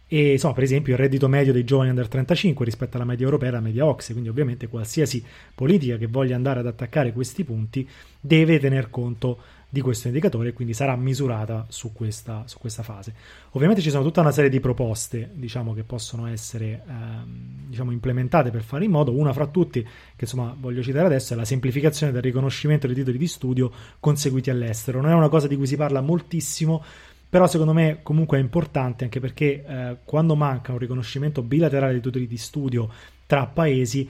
E 0.08 0.32
insomma, 0.32 0.56
per 0.56 0.64
esempio, 0.64 0.94
il 0.94 1.00
reddito 1.00 1.28
medio 1.28 1.54
dei 1.54 1.66
giovani 1.66 1.90
under 1.90 2.08
35 2.08 2.66
rispetto 2.66 2.98
alla 2.98 3.06
media 3.06 3.26
europea 3.26 3.50
e 3.50 3.52
alla 3.52 3.62
media 3.62 3.86
OXE, 3.86 4.14
quindi 4.14 4.30
ovviamente 4.30 4.68
qualsiasi 4.68 5.24
politica 5.54 5.98
che 5.98 6.08
voglia 6.08 6.36
andare 6.36 6.62
ad 6.62 6.66
attaccare 6.66 7.14
questi 7.14 7.44
punti 7.44 7.88
deve 8.20 8.58
tener 8.58 8.90
conto 8.90 9.38
di 9.72 9.82
questo 9.82 10.08
indicatore 10.08 10.50
e 10.50 10.54
quindi 10.54 10.74
sarà 10.74 10.96
misurata 10.96 11.66
su 11.70 11.94
questa, 11.94 12.44
su 12.48 12.58
questa, 12.58 12.82
fase. 12.82 13.14
Ovviamente 13.52 13.82
ci 13.82 13.92
sono 13.92 14.04
tutta 14.04 14.22
una 14.22 14.32
serie 14.32 14.50
di 14.50 14.60
proposte 14.60 15.30
diciamo, 15.34 15.74
che 15.74 15.84
possono 15.84 16.26
essere 16.26 16.84
ehm, 16.88 17.68
diciamo, 17.68 17.92
implementate 17.92 18.50
per 18.50 18.64
fare 18.64 18.86
in 18.86 18.92
modo, 18.92 19.12
una 19.12 19.32
fra 19.32 19.46
tutti 19.46 19.82
che 19.82 19.90
insomma 20.26 20.56
voglio 20.60 20.82
citare 20.82 21.06
adesso 21.06 21.34
è 21.34 21.36
la 21.36 21.46
semplificazione 21.46 22.12
del 22.12 22.24
riconoscimento 22.24 22.88
dei 22.88 22.96
titoli 22.96 23.20
di 23.20 23.28
studio 23.28 23.72
conseguiti 24.00 24.50
all'estero. 24.50 25.02
Non 25.02 25.12
è 25.12 25.14
una 25.14 25.30
cosa 25.30 25.48
di 25.48 25.56
cui 25.56 25.68
si 25.68 25.76
parla 25.76 26.02
moltissimo, 26.02 26.84
però 27.30 27.46
secondo 27.46 27.74
me 27.74 28.00
comunque 28.02 28.40
è 28.40 28.42
importante 28.42 29.04
anche 29.04 29.20
perché 29.20 29.64
eh, 29.64 29.98
quando 30.04 30.36
manca 30.36 30.72
un 30.72 30.80
riconoscimento 30.80 31.44
bilaterale 31.44 31.92
dei 31.92 32.02
titoli 32.02 32.26
di 32.26 32.38
studio 32.38 32.90
tra 33.28 33.46
paesi 33.46 34.10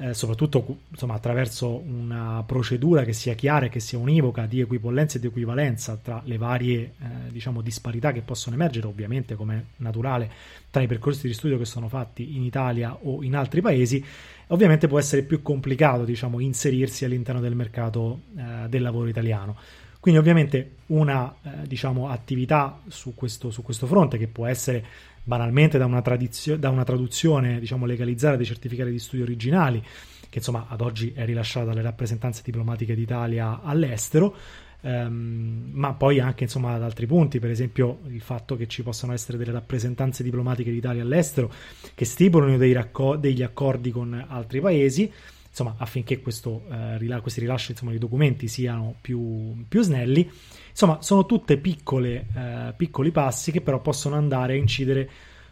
eh, 0.00 0.14
soprattutto 0.14 0.78
insomma, 0.88 1.14
attraverso 1.14 1.68
una 1.68 2.42
procedura 2.46 3.04
che 3.04 3.12
sia 3.12 3.34
chiara 3.34 3.66
e 3.66 3.68
che 3.68 3.80
sia 3.80 3.98
univoca 3.98 4.46
di 4.46 4.60
equipollenza 4.60 5.18
e 5.18 5.20
di 5.20 5.26
equivalenza 5.26 5.98
tra 6.02 6.22
le 6.24 6.38
varie 6.38 6.78
eh, 6.78 7.30
diciamo, 7.30 7.60
disparità 7.60 8.10
che 8.10 8.22
possono 8.22 8.56
emergere, 8.56 8.86
ovviamente 8.86 9.34
come 9.34 9.66
naturale, 9.76 10.30
tra 10.70 10.80
i 10.80 10.86
percorsi 10.86 11.26
di 11.26 11.34
studio 11.34 11.58
che 11.58 11.66
sono 11.66 11.88
fatti 11.88 12.34
in 12.34 12.42
Italia 12.42 12.96
o 13.02 13.22
in 13.22 13.36
altri 13.36 13.60
paesi, 13.60 14.02
ovviamente 14.48 14.88
può 14.88 14.98
essere 14.98 15.22
più 15.22 15.42
complicato 15.42 16.04
diciamo, 16.04 16.40
inserirsi 16.40 17.04
all'interno 17.04 17.40
del 17.40 17.54
mercato 17.54 18.20
eh, 18.36 18.68
del 18.68 18.80
lavoro 18.80 19.08
italiano. 19.08 19.56
Quindi 20.00 20.18
ovviamente 20.18 20.76
una 20.86 21.36
eh, 21.42 21.66
diciamo, 21.66 22.08
attività 22.08 22.80
su 22.88 23.14
questo, 23.14 23.50
su 23.50 23.62
questo 23.62 23.86
fronte 23.86 24.16
che 24.16 24.28
può 24.28 24.46
essere 24.46 24.84
banalmente 25.22 25.76
da 25.76 25.84
una, 25.84 26.00
tradizio- 26.00 26.56
da 26.56 26.70
una 26.70 26.84
traduzione 26.84 27.60
diciamo, 27.60 27.84
legalizzata 27.84 28.36
dei 28.36 28.46
certificati 28.46 28.90
di 28.90 28.98
studio 28.98 29.24
originali, 29.24 29.82
che 30.30 30.38
insomma 30.38 30.66
ad 30.68 30.80
oggi 30.80 31.12
è 31.14 31.26
rilasciata 31.26 31.66
dalle 31.66 31.82
rappresentanze 31.82 32.40
diplomatiche 32.42 32.94
d'Italia 32.94 33.60
all'estero, 33.62 34.34
ehm, 34.80 35.68
ma 35.72 35.92
poi 35.92 36.18
anche 36.18 36.44
insomma 36.44 36.72
ad 36.72 36.82
altri 36.82 37.06
punti, 37.06 37.38
per 37.38 37.50
esempio 37.50 38.00
il 38.08 38.22
fatto 38.22 38.56
che 38.56 38.66
ci 38.68 38.82
possano 38.82 39.12
essere 39.12 39.36
delle 39.36 39.52
rappresentanze 39.52 40.22
diplomatiche 40.22 40.70
d'Italia 40.70 41.02
all'estero 41.02 41.52
che 41.94 42.06
stipulano 42.06 42.56
racco- 42.72 43.16
degli 43.16 43.42
accordi 43.42 43.90
con 43.90 44.24
altri 44.28 44.62
paesi 44.62 45.12
insomma, 45.50 45.74
affinché 45.76 46.20
questo, 46.20 46.62
eh, 46.70 46.96
rila- 46.96 47.20
questi 47.20 47.40
rilasci 47.40 47.72
insomma, 47.72 47.90
di 47.90 47.98
documenti 47.98 48.48
siano 48.48 48.94
più, 49.00 49.64
più 49.68 49.82
snelli. 49.82 50.30
Insomma, 50.70 51.02
sono 51.02 51.24
piccole, 51.24 52.26
eh, 52.34 52.72
piccoli 52.76 53.10
passi 53.10 53.52
che 53.52 53.60
però 53.60 53.80
possono 53.80 54.16
andare 54.16 54.54
a 54.54 54.56
incidere 54.56 55.10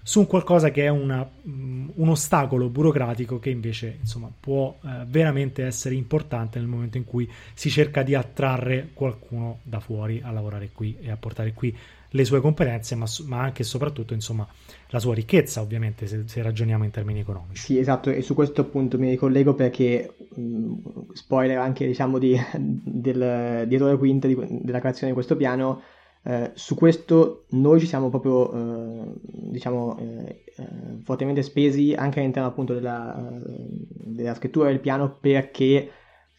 su 0.09 0.27
qualcosa 0.27 0.71
che 0.71 0.85
è 0.85 0.89
una, 0.89 1.29
um, 1.43 1.93
un 1.97 2.09
ostacolo 2.09 2.71
burocratico 2.71 3.39
che 3.39 3.51
invece 3.51 3.99
insomma, 4.01 4.33
può 4.41 4.79
eh, 4.83 5.05
veramente 5.07 5.67
essere 5.67 5.97
importante 5.97 6.59
nel 6.59 6.67
momento 6.67 6.97
in 6.97 7.05
cui 7.05 7.31
si 7.53 7.69
cerca 7.69 8.03
di 8.03 8.15
attrarre 8.15 8.89
qualcuno 8.95 9.59
da 9.65 9.81
fuori 9.81 10.23
a 10.25 10.31
lavorare 10.31 10.71
qui 10.73 10.97
e 10.99 11.11
a 11.11 11.17
portare 11.19 11.53
qui 11.53 11.77
le 12.11 12.25
sue 12.25 12.41
competenze, 12.41 12.95
ma, 12.95 13.07
ma 13.27 13.41
anche 13.41 13.63
e 13.63 13.65
soprattutto 13.65 14.15
insomma, 14.15 14.47
la 14.89 14.99
sua 14.99 15.15
ricchezza, 15.15 15.61
ovviamente, 15.61 16.07
se, 16.07 16.23
se, 16.27 16.43
ragioniamo 16.43 16.85
in 16.85 16.91
termini 16.91 17.21
economici. 17.21 17.63
Sì, 17.63 17.79
esatto, 17.79 18.11
e 18.11 18.23
su 18.23 18.35
questo 18.35 18.63
appunto 18.63 18.99
mi 18.99 19.11
ricollego 19.11 19.55
perché, 19.55 20.15
mh, 20.35 21.13
spoiler 21.13 21.59
anche 21.59 21.87
diciamo 21.87 22.19
di, 22.19 22.39
del, 22.57 23.65
dietro 23.67 23.89
le 23.89 23.97
quinte 23.99 24.29
di, 24.29 24.37
della 24.63 24.81
creazione 24.81 25.09
di 25.09 25.15
questo 25.15 25.37
piano, 25.37 25.83
eh, 26.23 26.51
su 26.55 26.75
questo 26.75 27.45
noi 27.51 27.81
ci 27.81 27.87
siamo 27.87 28.09
proprio, 28.09 28.53
eh, 28.53 29.13
diciamo, 29.23 29.99
eh, 29.99 30.45
eh 30.57 30.67
fortemente 31.05 31.43
spesi 31.43 31.95
anche 31.95 32.19
all'interno 32.21 32.49
appunto 32.49 32.75
della, 32.75 33.17
eh, 33.17 33.43
della 33.47 34.35
scrittura 34.35 34.69
del 34.69 34.81
piano 34.81 35.17
perché 35.21 35.91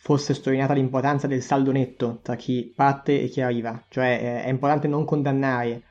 fosse 0.02 0.34
sottolineata 0.34 0.74
l'importanza 0.74 1.28
del 1.28 1.42
saldo 1.42 1.74
netto 1.74 2.20
tra 2.22 2.36
chi 2.36 2.72
parte 2.74 3.22
e 3.22 3.28
chi 3.28 3.42
arriva, 3.42 3.84
cioè 3.90 4.20
eh, 4.22 4.44
è 4.44 4.50
importante 4.50 4.88
non 4.88 5.04
condannare 5.04 5.84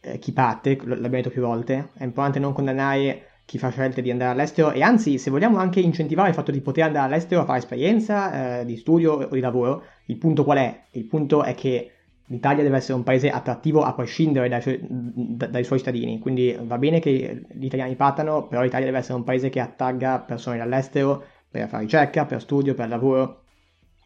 eh, 0.00 0.18
chi 0.20 0.32
parte, 0.32 0.78
l'abbiamo 0.84 1.08
detto 1.08 1.30
più 1.30 1.42
volte, 1.42 1.88
è 1.94 2.04
importante 2.04 2.38
non 2.38 2.52
condannare 2.52 3.24
chi 3.44 3.58
fa 3.58 3.70
scelte 3.70 4.00
di 4.00 4.12
andare 4.12 4.30
all'estero 4.30 4.70
e 4.70 4.82
anzi 4.82 5.18
se 5.18 5.30
vogliamo 5.30 5.58
anche 5.58 5.80
incentivare 5.80 6.28
il 6.28 6.34
fatto 6.34 6.52
di 6.52 6.60
poter 6.60 6.84
andare 6.84 7.06
all'estero 7.06 7.40
a 7.40 7.44
fare 7.44 7.58
esperienza 7.58 8.60
eh, 8.60 8.64
di 8.64 8.76
studio 8.76 9.14
o 9.14 9.28
di 9.28 9.40
lavoro, 9.40 9.82
il 10.06 10.16
punto 10.18 10.44
qual 10.44 10.58
è? 10.58 10.82
Il 10.92 11.06
punto 11.06 11.42
è 11.42 11.54
che 11.54 11.92
l'Italia 12.26 12.62
deve 12.62 12.76
essere 12.76 12.94
un 12.94 13.02
paese 13.02 13.30
attrattivo 13.30 13.82
a 13.82 13.92
prescindere 13.92 14.48
dai 14.48 14.78
dai 14.80 15.64
suoi 15.64 15.78
cittadini, 15.78 16.20
quindi 16.20 16.56
va 16.62 16.78
bene 16.78 17.00
che 17.00 17.42
gli 17.50 17.64
italiani 17.64 17.96
partano, 17.96 18.46
però 18.46 18.62
l'Italia 18.62 18.86
deve 18.86 18.98
essere 18.98 19.14
un 19.14 19.24
paese 19.24 19.48
che 19.48 19.60
attragga 19.60 20.20
persone 20.20 20.58
dall'estero 20.58 21.24
per 21.50 21.68
fare 21.68 21.82
ricerca, 21.82 22.24
per 22.24 22.40
studio, 22.40 22.74
per 22.74 22.88
lavoro. 22.88 23.42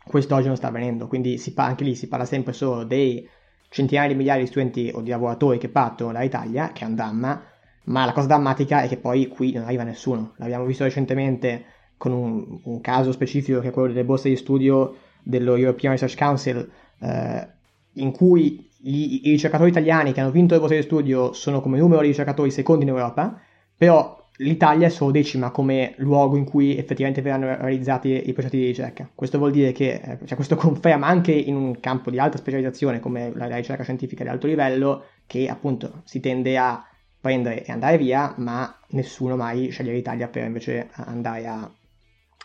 Questo 0.04 0.34
oggi 0.34 0.46
non 0.46 0.56
sta 0.56 0.68
avvenendo, 0.68 1.06
quindi 1.06 1.40
pa- 1.54 1.64
anche 1.64 1.84
lì 1.84 1.94
si 1.94 2.08
parla 2.08 2.24
sempre 2.24 2.52
solo 2.52 2.84
dei 2.84 3.28
centinaia 3.68 4.08
di 4.08 4.14
migliaia 4.14 4.40
di 4.40 4.46
studenti 4.46 4.90
o 4.92 5.00
di 5.00 5.10
lavoratori 5.10 5.58
che 5.58 5.68
partono 5.68 6.12
dall'Italia, 6.12 6.72
che 6.72 6.84
è 6.84 6.88
un 6.88 6.94
dramma, 6.94 7.42
ma 7.84 8.04
la 8.04 8.12
cosa 8.12 8.26
drammatica 8.26 8.82
è 8.82 8.88
che 8.88 8.96
poi 8.96 9.28
qui 9.28 9.52
non 9.52 9.64
arriva 9.64 9.82
nessuno. 9.82 10.34
L'abbiamo 10.36 10.64
visto 10.64 10.84
recentemente 10.84 11.64
con 11.96 12.12
un, 12.12 12.60
un 12.64 12.80
caso 12.80 13.12
specifico 13.12 13.60
che 13.60 13.68
è 13.68 13.70
quello 13.70 13.88
delle 13.88 14.04
borse 14.04 14.28
di 14.28 14.36
studio 14.36 14.96
dello 15.22 15.56
European 15.56 15.92
Research 15.92 16.16
Council, 16.16 16.70
eh, 17.00 17.48
in 17.94 18.10
cui 18.12 18.68
i, 18.82 19.28
i, 19.28 19.30
ricercatori 19.30 19.70
italiani 19.70 20.12
che 20.12 20.20
hanno 20.20 20.30
vinto 20.30 20.54
le 20.54 20.60
borse 20.60 20.76
di 20.76 20.82
studio 20.82 21.32
sono 21.32 21.60
come 21.60 21.78
numero 21.78 22.00
di 22.00 22.08
ricercatori 22.08 22.50
secondi 22.50 22.84
in 22.84 22.90
Europa, 22.90 23.40
però 23.76 24.21
l'Italia 24.42 24.88
è 24.88 24.90
solo 24.90 25.10
decima 25.10 25.50
come 25.50 25.94
luogo 25.98 26.36
in 26.36 26.44
cui 26.44 26.76
effettivamente 26.76 27.22
verranno 27.22 27.46
realizzati 27.46 28.28
i 28.28 28.32
progetti 28.32 28.58
di 28.58 28.66
ricerca. 28.66 29.08
Questo 29.14 29.38
vuol 29.38 29.52
dire 29.52 29.72
che, 29.72 29.94
eh, 29.94 30.18
cioè 30.24 30.34
questo 30.34 30.56
conferma 30.56 31.06
anche 31.06 31.32
in 31.32 31.56
un 31.56 31.80
campo 31.80 32.10
di 32.10 32.18
alta 32.18 32.38
specializzazione 32.38 33.00
come 33.00 33.32
la, 33.34 33.46
ricerca 33.46 33.82
scientifica 33.82 34.24
di 34.24 34.30
alto 34.30 34.46
livello, 34.46 35.04
che 35.26 35.48
appunto 35.48 36.02
si 36.04 36.20
tende 36.20 36.58
a 36.58 36.84
prendere 37.20 37.64
e 37.64 37.72
andare 37.72 37.96
via, 37.98 38.34
ma 38.38 38.78
nessuno 38.90 39.36
mai 39.36 39.70
sceglie 39.70 39.92
l'Italia 39.92 40.28
per 40.28 40.44
invece 40.44 40.88
andare 40.92 41.46
a, 41.46 41.70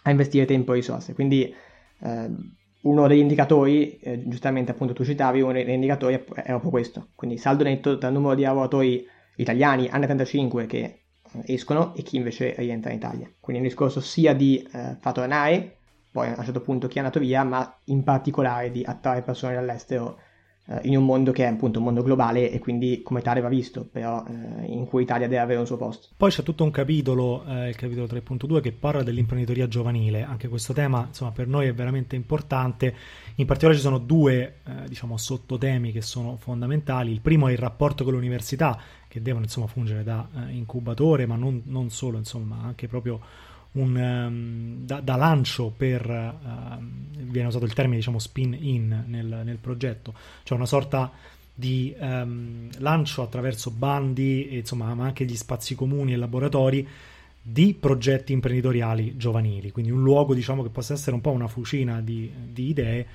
a 0.03 0.09
investire 0.09 0.45
tempo 0.45 0.73
e 0.73 0.75
risorse. 0.75 1.13
Quindi 1.13 1.53
eh, 1.99 2.29
uno 2.81 3.07
degli 3.07 3.19
indicatori, 3.19 3.97
eh, 3.99 4.27
giustamente 4.27 4.71
appunto 4.71 4.93
tu 4.93 5.03
citavi, 5.03 5.41
uno 5.41 5.53
degli 5.53 5.69
indicatori 5.69 6.13
è 6.13 6.19
proprio 6.19 6.69
questo. 6.69 7.07
Quindi 7.15 7.37
saldo 7.37 7.63
netto 7.63 7.97
tra 7.97 8.09
il 8.09 8.13
numero 8.13 8.35
di 8.35 8.43
lavoratori 8.43 9.05
italiani 9.37 9.87
anni 9.89 10.05
35 10.05 10.65
che 10.65 11.01
escono 11.45 11.95
e 11.95 12.01
chi 12.01 12.17
invece 12.17 12.55
rientra 12.57 12.91
in 12.91 12.97
Italia. 12.97 13.31
Quindi 13.39 13.61
un 13.61 13.67
discorso 13.67 13.99
sia 13.99 14.33
di 14.33 14.67
eh, 14.71 14.97
far 14.99 15.13
poi 16.11 16.27
a 16.29 16.35
un 16.37 16.43
certo 16.43 16.61
punto 16.61 16.87
chi 16.87 16.95
è 16.95 16.99
andato 16.99 17.19
via, 17.19 17.43
ma 17.43 17.79
in 17.85 18.03
particolare 18.03 18.71
di 18.71 18.83
attrarre 18.83 19.21
persone 19.21 19.53
dall'estero 19.53 20.17
eh, 20.69 20.79
in 20.83 20.97
un 20.97 21.05
mondo 21.05 21.31
che 21.31 21.43
è 21.43 21.47
appunto 21.47 21.79
un 21.79 21.85
mondo 21.85 22.03
globale 22.03 22.51
e 22.51 22.59
quindi 22.59 23.01
come 23.03 23.21
tale 23.21 23.39
va 23.39 23.47
visto, 23.47 23.87
però 23.89 24.25
eh, 24.27 24.65
in 24.65 24.85
cui 24.85 25.03
Italia 25.03 25.27
deve 25.27 25.41
avere 25.41 25.59
un 25.59 25.65
suo 25.65 25.77
posto. 25.77 26.09
Poi 26.17 26.29
c'è 26.29 26.43
tutto 26.43 26.63
un 26.63 26.71
capitolo, 26.71 27.45
eh, 27.45 27.69
il 27.69 27.75
capitolo 27.75 28.05
3.2, 28.07 28.61
che 28.61 28.71
parla 28.71 29.03
dell'imprenditoria 29.03 29.67
giovanile. 29.67 30.23
Anche 30.23 30.47
questo 30.47 30.73
tema, 30.73 31.05
insomma, 31.07 31.31
per 31.31 31.47
noi 31.47 31.67
è 31.67 31.73
veramente 31.73 32.15
importante. 32.15 32.93
In 33.35 33.45
particolare 33.45 33.77
ci 33.77 33.85
sono 33.85 33.99
due, 33.99 34.55
eh, 34.65 34.87
diciamo, 34.87 35.17
sottotemi 35.17 35.91
che 35.91 36.01
sono 36.01 36.35
fondamentali. 36.37 37.11
Il 37.11 37.21
primo 37.21 37.47
è 37.47 37.51
il 37.51 37.59
rapporto 37.59 38.03
con 38.03 38.13
l'università, 38.13 38.77
che 39.07 39.21
devono 39.21 39.45
insomma 39.45 39.67
fungere 39.67 40.03
da 40.03 40.27
uh, 40.31 40.49
incubatore, 40.49 41.25
ma 41.25 41.35
non, 41.35 41.61
non, 41.65 41.89
solo, 41.89 42.17
insomma, 42.17 42.61
anche 42.63 42.87
proprio 42.87 43.19
un, 43.73 43.95
um, 43.95 44.85
da, 44.85 44.99
da, 44.99 45.15
lancio 45.15 45.73
per, 45.75 46.07
uh, 46.07 46.83
viene 47.13 47.47
usato 47.47 47.65
il 47.65 47.73
termine 47.73 47.97
diciamo 47.97 48.19
spin 48.19 48.57
in 48.59 49.03
nel, 49.07 49.41
nel 49.43 49.57
progetto, 49.57 50.13
cioè 50.43 50.57
una 50.57 50.67
sorta 50.67 51.11
di 51.53 51.95
um, 51.99 52.69
lancio 52.77 53.23
attraverso 53.23 53.71
bandi, 53.71 54.47
e, 54.49 54.57
insomma, 54.57 54.93
ma 54.93 55.05
anche 55.05 55.25
gli 55.25 55.35
spazi 55.35 55.73
comuni 55.73 56.13
e 56.13 56.17
laboratori 56.17 56.87
di 57.41 57.73
progetti 57.73 58.33
imprenditoriali 58.33 59.15
giovanili, 59.15 59.71
quindi 59.71 59.89
un 59.89 60.03
luogo 60.03 60.33
diciamo 60.33 60.63
che 60.63 60.69
possa 60.69 60.93
essere 60.93 61.15
un 61.15 61.21
po' 61.21 61.31
una 61.31 61.47
fucina 61.47 62.01
di, 62.01 62.29
di 62.51 62.69
idee 62.69 63.07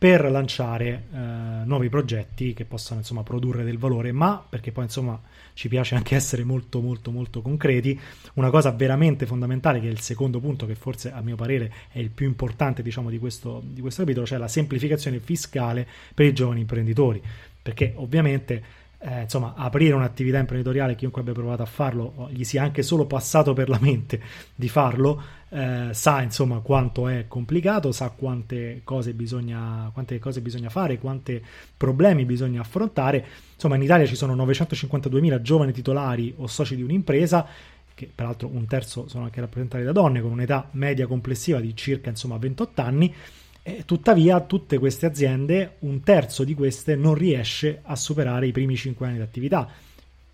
per 0.00 0.30
lanciare 0.30 1.08
eh, 1.12 1.18
nuovi 1.66 1.90
progetti 1.90 2.54
che 2.54 2.64
possano 2.64 3.00
insomma 3.00 3.22
produrre 3.22 3.64
del 3.64 3.76
valore, 3.76 4.12
ma 4.12 4.42
perché 4.48 4.72
poi 4.72 4.84
insomma 4.84 5.20
ci 5.52 5.68
piace 5.68 5.94
anche 5.94 6.14
essere 6.14 6.42
molto 6.42 6.80
molto 6.80 7.10
molto 7.10 7.42
concreti, 7.42 8.00
una 8.36 8.48
cosa 8.48 8.70
veramente 8.70 9.26
fondamentale 9.26 9.78
che 9.78 9.88
è 9.88 9.90
il 9.90 10.00
secondo 10.00 10.40
punto 10.40 10.64
che 10.64 10.74
forse 10.74 11.12
a 11.12 11.20
mio 11.20 11.36
parere 11.36 11.70
è 11.92 11.98
il 11.98 12.08
più 12.08 12.26
importante 12.26 12.80
diciamo 12.80 13.10
di 13.10 13.18
questo, 13.18 13.60
di 13.62 13.82
questo 13.82 14.00
capitolo, 14.00 14.24
cioè 14.24 14.38
la 14.38 14.48
semplificazione 14.48 15.18
fiscale 15.18 15.86
per 16.14 16.24
i 16.24 16.32
giovani 16.32 16.60
imprenditori, 16.60 17.22
perché 17.60 17.92
ovviamente 17.96 18.62
eh, 19.02 19.22
insomma, 19.22 19.54
aprire 19.56 19.94
un'attività 19.94 20.38
imprenditoriale, 20.38 20.94
chiunque 20.94 21.22
abbia 21.22 21.32
provato 21.32 21.62
a 21.62 21.66
farlo, 21.66 22.28
gli 22.30 22.44
sia 22.44 22.62
anche 22.62 22.82
solo 22.82 23.06
passato 23.06 23.54
per 23.54 23.70
la 23.70 23.78
mente 23.80 24.20
di 24.54 24.68
farlo, 24.68 25.22
eh, 25.48 25.88
sa 25.92 26.20
insomma 26.20 26.60
quanto 26.60 27.08
è 27.08 27.24
complicato, 27.26 27.92
sa 27.92 28.10
quante 28.10 28.82
cose, 28.84 29.14
bisogna, 29.14 29.90
quante 29.94 30.18
cose 30.18 30.42
bisogna 30.42 30.68
fare, 30.68 30.98
quanti 30.98 31.42
problemi 31.76 32.26
bisogna 32.26 32.60
affrontare. 32.60 33.24
Insomma, 33.54 33.76
in 33.76 33.82
Italia 33.82 34.04
ci 34.04 34.16
sono 34.16 34.36
952.000 34.44 35.40
giovani 35.40 35.72
titolari 35.72 36.34
o 36.36 36.46
soci 36.46 36.76
di 36.76 36.82
un'impresa 36.82 37.46
che 37.94 38.10
peraltro 38.14 38.48
un 38.48 38.66
terzo 38.66 39.08
sono 39.08 39.24
anche 39.24 39.40
rappresentati 39.40 39.82
da 39.82 39.92
donne, 39.92 40.22
con 40.22 40.30
un'età 40.30 40.68
media 40.72 41.06
complessiva 41.06 41.60
di 41.60 41.74
circa 41.76 42.08
insomma, 42.08 42.38
28 42.38 42.80
anni, 42.80 43.14
e 43.62 43.84
tuttavia, 43.84 44.40
tutte 44.40 44.78
queste 44.78 45.06
aziende, 45.06 45.76
un 45.80 46.00
terzo 46.00 46.44
di 46.44 46.54
queste 46.54 46.96
non 46.96 47.14
riesce 47.14 47.80
a 47.82 47.94
superare 47.94 48.46
i 48.46 48.52
primi 48.52 48.76
5 48.76 49.06
anni 49.06 49.16
di 49.16 49.22
attività. 49.22 49.68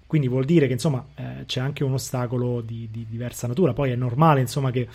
Quindi 0.06 0.28
vuol 0.28 0.44
dire 0.44 0.66
che 0.68 0.74
insomma 0.74 1.04
eh, 1.16 1.44
c'è 1.46 1.58
anche 1.60 1.82
un 1.82 1.94
ostacolo 1.94 2.60
di, 2.60 2.88
di, 2.90 3.06
diversa 3.08 3.48
natura. 3.48 3.72
Poi 3.72 3.90
è 3.90 3.96
normale 3.96 4.40
insomma 4.40 4.70
che 4.70 4.88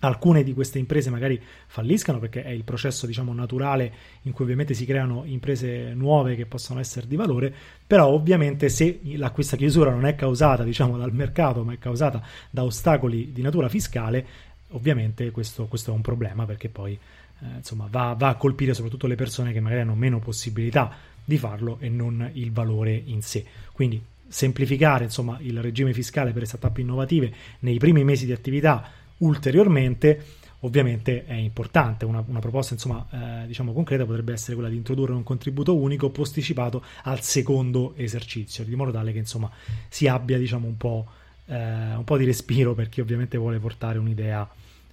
alcune 0.00 0.44
di 0.44 0.54
queste 0.54 0.78
imprese 0.78 1.10
magari 1.10 1.42
falliscano 1.66 2.20
perché 2.20 2.44
è 2.44 2.50
il 2.50 2.62
processo 2.62 3.04
diciamo 3.04 3.34
naturale 3.34 3.92
in 4.22 4.32
cui 4.32 4.44
ovviamente 4.44 4.72
si 4.72 4.86
creano 4.86 5.24
imprese 5.24 5.92
nuove 5.94 6.36
che 6.36 6.46
possono 6.46 6.78
essere 6.78 7.08
di 7.08 7.16
valore 7.16 7.52
però 7.84 8.06
ovviamente 8.06 8.68
se 8.68 9.00
la, 9.16 9.32
questa 9.32 9.56
chiusura 9.56 9.90
non 9.90 10.06
è 10.06 10.14
causata 10.14 10.62
diciamo 10.62 10.96
dal 10.96 11.12
mercato 11.12 11.64
ma 11.64 11.72
è 11.72 11.78
causata 11.78 12.22
da 12.48 12.62
ostacoli 12.62 13.32
di 13.32 13.42
natura 13.42 13.68
fiscale 13.68 14.24
ovviamente 14.68 15.32
questo, 15.32 15.66
questo 15.66 15.90
è 15.90 15.94
un 15.94 16.02
problema 16.02 16.44
perché 16.44 16.68
poi 16.68 16.96
eh, 17.40 17.56
insomma, 17.56 17.88
va, 17.90 18.14
va, 18.18 18.28
a 18.28 18.34
colpire 18.34 18.74
soprattutto 18.74 19.06
le 19.06 19.14
persone 19.14 19.52
che 19.52 19.60
magari 19.60 19.82
hanno 19.82 19.94
meno 19.94 20.18
possibilità 20.18 20.96
di 21.24 21.38
farlo 21.38 21.76
e 21.80 21.88
non 21.88 22.30
il 22.34 22.52
valore 22.52 23.02
in 23.06 23.22
sé. 23.22 23.44
Quindi 23.72 24.02
semplificare 24.26 25.04
insomma, 25.04 25.38
il 25.40 25.60
regime 25.60 25.92
fiscale 25.92 26.32
per 26.32 26.42
le 26.42 26.46
startup 26.46 26.76
innovative 26.78 27.32
nei 27.60 27.78
primi 27.78 28.04
mesi 28.04 28.26
di 28.26 28.32
attività 28.32 28.90
ulteriormente 29.18 30.24
ovviamente 30.60 31.24
è 31.24 31.34
importante. 31.34 32.04
Una, 32.04 32.22
una 32.26 32.40
proposta 32.40 32.74
insomma, 32.74 33.06
eh, 33.10 33.46
diciamo 33.46 33.72
concreta 33.72 34.04
potrebbe 34.04 34.32
essere 34.32 34.54
quella 34.54 34.70
di 34.70 34.76
introdurre 34.76 35.12
un 35.12 35.22
contributo 35.22 35.76
unico 35.76 36.10
posticipato 36.10 36.82
al 37.04 37.20
secondo 37.22 37.94
esercizio, 37.96 38.64
di 38.64 38.74
modo 38.74 38.90
tale 38.90 39.12
che 39.12 39.18
insomma, 39.18 39.50
si 39.88 40.06
abbia 40.08 40.38
diciamo, 40.38 40.66
un, 40.66 40.76
po', 40.76 41.06
eh, 41.46 41.94
un 41.94 42.04
po' 42.04 42.16
di 42.16 42.24
respiro 42.24 42.74
per 42.74 42.88
chi 42.88 43.00
ovviamente 43.00 43.36
vuole 43.36 43.58
portare 43.58 43.98
un'idea 43.98 44.48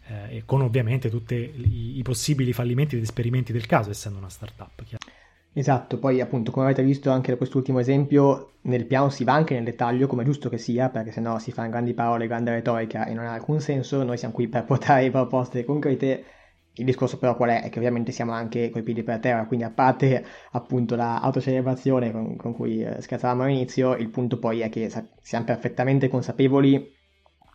eh, 0.07 0.43
con 0.45 0.61
ovviamente 0.61 1.09
tutti 1.09 1.35
i, 1.35 1.97
i, 1.97 2.01
possibili 2.03 2.53
fallimenti 2.53 2.95
ed 2.95 3.01
esperimenti 3.01 3.51
del 3.51 3.65
caso, 3.65 3.89
essendo 3.89 4.19
una 4.19 4.29
startup. 4.29 4.83
Esatto, 5.57 5.97
poi 5.99 6.19
appunto 6.19 6.51
come 6.51 6.65
avete 6.65 6.83
visto 6.83 7.09
anche 7.11 7.31
da 7.31 7.37
quest'ultimo 7.37 7.79
esempio, 7.79 8.55
nel 8.63 8.85
piano 8.85 9.09
si 9.09 9.23
va 9.23 9.33
anche 9.33 9.53
nel 9.53 9.63
dettaglio, 9.63 10.05
come 10.05 10.23
è 10.23 10.25
giusto 10.25 10.49
che 10.49 10.57
sia, 10.57 10.89
perché 10.89 11.11
sennò 11.11 11.39
si 11.39 11.51
fanno 11.51 11.69
grandi 11.69 11.93
parole, 11.93 12.27
grande 12.27 12.51
retorica 12.51 13.05
e 13.05 13.13
non 13.13 13.25
ha 13.25 13.31
alcun 13.31 13.61
senso, 13.61 14.03
noi 14.03 14.17
siamo 14.17 14.33
qui 14.33 14.47
per 14.47 14.65
portare 14.65 15.09
proposte 15.09 15.63
concrete. 15.63 16.25
Il 16.77 16.83
discorso 16.83 17.17
però 17.17 17.37
qual 17.37 17.51
è? 17.51 17.61
È 17.63 17.69
che 17.69 17.79
ovviamente 17.79 18.11
siamo 18.11 18.33
anche 18.33 18.69
coi 18.69 18.83
piedi 18.83 19.01
per 19.01 19.19
terra, 19.19 19.45
quindi 19.45 19.63
a 19.65 19.69
parte 19.71 20.25
appunto 20.51 20.97
l'autocelebrazione 20.97 22.11
con, 22.11 22.35
con 22.35 22.53
cui 22.53 22.83
eh, 22.83 23.01
scherzavamo 23.01 23.43
all'inizio, 23.43 23.95
il 23.95 24.09
punto 24.09 24.37
poi 24.37 24.59
è 24.59 24.67
che 24.67 24.91
siamo 25.21 25.45
perfettamente 25.45 26.09
consapevoli 26.09 26.93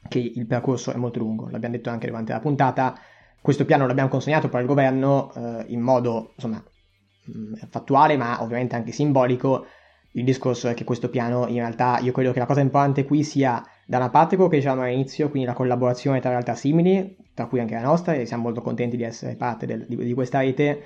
che 0.08 0.18
il 0.18 0.46
percorso 0.46 0.92
è 0.92 0.96
molto 0.96 1.18
lungo, 1.18 1.48
l'abbiamo 1.50 1.76
detto 1.76 1.90
anche 1.90 2.06
durante 2.06 2.32
la 2.32 2.40
puntata, 2.40 2.98
questo 3.40 3.64
piano 3.64 3.86
l'abbiamo 3.86 4.08
consegnato 4.08 4.48
per 4.48 4.60
il 4.60 4.66
governo 4.66 5.32
eh, 5.34 5.64
in 5.68 5.80
modo 5.80 6.32
insomma, 6.34 6.62
mm, 7.36 7.54
fattuale 7.68 8.16
ma 8.16 8.42
ovviamente 8.42 8.76
anche 8.76 8.92
simbolico, 8.92 9.66
il 10.12 10.24
discorso 10.24 10.68
è 10.68 10.74
che 10.74 10.84
questo 10.84 11.08
piano 11.08 11.46
in 11.46 11.56
realtà 11.56 11.98
io 12.00 12.12
credo 12.12 12.32
che 12.32 12.40
la 12.40 12.46
cosa 12.46 12.60
importante 12.60 13.04
qui 13.04 13.22
sia 13.22 13.64
da 13.86 13.96
una 13.98 14.10
parte 14.10 14.36
quello 14.36 14.50
che 14.50 14.56
dicevamo 14.56 14.82
all'inizio, 14.82 15.30
quindi 15.30 15.48
la 15.48 15.54
collaborazione 15.54 16.20
tra 16.20 16.30
realtà 16.30 16.54
simili, 16.54 17.16
tra 17.34 17.46
cui 17.46 17.60
anche 17.60 17.74
la 17.74 17.82
nostra, 17.82 18.14
e 18.14 18.26
siamo 18.26 18.44
molto 18.44 18.62
contenti 18.62 18.96
di 18.96 19.02
essere 19.02 19.34
parte 19.34 19.66
del, 19.66 19.84
di, 19.88 19.96
di 19.96 20.14
questa 20.14 20.40
rete, 20.40 20.82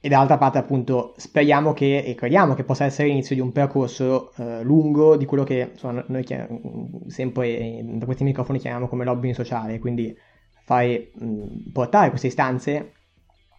e 0.00 0.08
dall'altra 0.08 0.38
parte 0.38 0.58
appunto 0.58 1.14
speriamo 1.16 1.72
che 1.72 1.98
e 1.98 2.14
crediamo 2.14 2.54
che 2.54 2.64
possa 2.64 2.84
essere 2.84 3.08
l'inizio 3.08 3.34
di 3.34 3.40
un 3.40 3.50
percorso 3.52 4.32
eh, 4.36 4.62
lungo 4.62 5.16
di 5.16 5.24
quello 5.24 5.42
che 5.42 5.70
insomma, 5.72 6.04
noi 6.08 6.22
chiam- 6.22 7.06
sempre 7.06 7.80
da 7.82 8.04
questi 8.04 8.24
microfoni 8.24 8.58
chiamiamo 8.58 8.88
come 8.88 9.04
lobbying 9.04 9.34
sociale, 9.34 9.78
quindi 9.78 10.16
fare, 10.64 11.10
mh, 11.14 11.70
portare 11.72 12.10
queste 12.10 12.28
istanze 12.28 12.92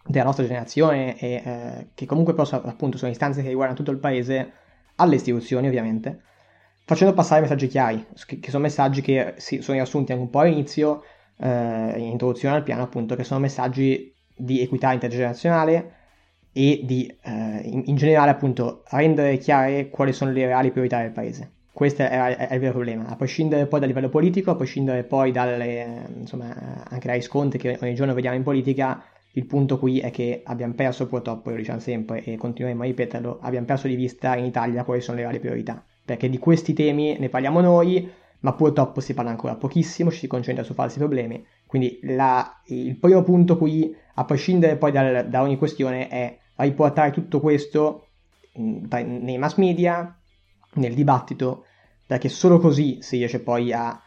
della 0.06 0.24
nostra 0.24 0.44
generazione 0.44 1.18
e 1.18 1.42
eh, 1.44 1.88
che 1.94 2.06
comunque 2.06 2.34
possa, 2.34 2.62
appunto 2.62 2.96
sono 2.96 3.10
istanze 3.10 3.42
che 3.42 3.48
riguardano 3.48 3.78
tutto 3.78 3.90
il 3.90 3.98
paese 3.98 4.52
alle 4.96 5.16
istituzioni 5.16 5.66
ovviamente 5.66 6.22
facendo 6.88 7.12
passare 7.12 7.42
messaggi 7.42 7.66
chiari, 7.68 8.06
che, 8.26 8.40
che 8.40 8.50
sono 8.50 8.62
messaggi 8.62 9.02
che 9.02 9.34
sì, 9.36 9.60
sono 9.60 9.76
riassunti 9.76 10.12
anche 10.12 10.24
un 10.24 10.30
po' 10.30 10.38
all'inizio, 10.40 11.02
eh, 11.36 11.92
in 11.98 12.06
introduzione 12.12 12.56
al 12.56 12.62
piano, 12.62 12.82
appunto, 12.82 13.14
che 13.14 13.24
sono 13.24 13.40
messaggi 13.40 14.10
di 14.34 14.62
equità 14.62 14.94
intergenerazionale 14.94 15.96
e 16.52 16.80
di, 16.84 17.06
eh, 17.22 17.60
in, 17.64 17.82
in, 17.86 17.96
generale, 17.96 18.30
appunto, 18.30 18.82
rendere 18.90 19.38
chiare 19.38 19.88
quali 19.90 20.12
sono 20.12 20.30
le 20.30 20.46
reali 20.46 20.70
priorità 20.70 21.00
del 21.00 21.12
paese. 21.12 21.52
Questo 21.72 22.02
è, 22.02 22.08
è, 22.08 22.54
il 22.54 22.60
vero 22.60 22.72
problema, 22.72 23.06
a 23.06 23.16
prescindere 23.16 23.66
poi 23.66 23.78
dal 23.78 23.88
livello 23.88 24.08
politico, 24.08 24.50
a 24.50 24.56
prescindere 24.56 25.04
poi 25.04 25.30
dalle, 25.30 26.06
insomma, 26.18 26.84
anche 26.88 27.06
dai 27.06 27.16
riscontri 27.16 27.58
che 27.58 27.78
ogni 27.80 27.94
giorno 27.94 28.14
vediamo 28.14 28.36
in 28.36 28.42
politica, 28.42 29.04
il 29.32 29.46
punto 29.46 29.78
qui 29.78 30.00
è 30.00 30.10
che 30.10 30.42
abbiamo 30.44 30.74
perso, 30.74 31.06
purtroppo, 31.06 31.50
lo 31.50 31.56
diciamo 31.56 31.78
sempre 31.78 32.24
e 32.24 32.36
continueremo 32.36 32.82
a 32.82 32.86
ripeterlo, 32.86 33.38
abbiamo 33.42 33.66
perso 33.66 33.86
di 33.86 33.94
vista 33.94 34.34
in 34.34 34.44
Italia 34.44 34.82
quali 34.82 35.00
sono 35.00 35.16
le 35.18 35.22
reali 35.22 35.38
priorità 35.38 35.84
perché 36.08 36.30
di 36.30 36.38
questi 36.38 36.72
temi 36.72 37.18
ne 37.18 37.28
parliamo 37.28 37.60
noi, 37.60 38.10
ma 38.40 38.52
purtroppo 38.52 39.00
si 39.00 39.14
parla 39.14 39.30
ancora 39.30 39.56
pochissimo, 39.56 40.10
ci 40.10 40.18
si 40.18 40.26
concentra 40.26 40.64
su 40.64 40.74
falsi 40.74 40.98
problemi. 40.98 41.44
Quindi 41.66 41.98
la, 42.02 42.60
il 42.66 42.96
primo 42.96 43.22
punto 43.22 43.56
qui, 43.56 43.94
a 44.14 44.24
prescindere 44.24 44.76
poi 44.76 44.92
dal, 44.92 45.28
da 45.28 45.42
ogni 45.42 45.56
questione, 45.56 46.08
è 46.08 46.38
riportare 46.56 47.10
tutto 47.10 47.40
questo 47.40 48.08
mm, 48.58 48.84
nei 48.90 49.38
mass 49.38 49.56
media, 49.56 50.16
nel 50.74 50.94
dibattito, 50.94 51.64
perché 52.06 52.28
solo 52.28 52.58
così 52.58 52.98
si 53.00 53.16
riesce 53.16 53.40
poi 53.40 53.72
a 53.72 54.00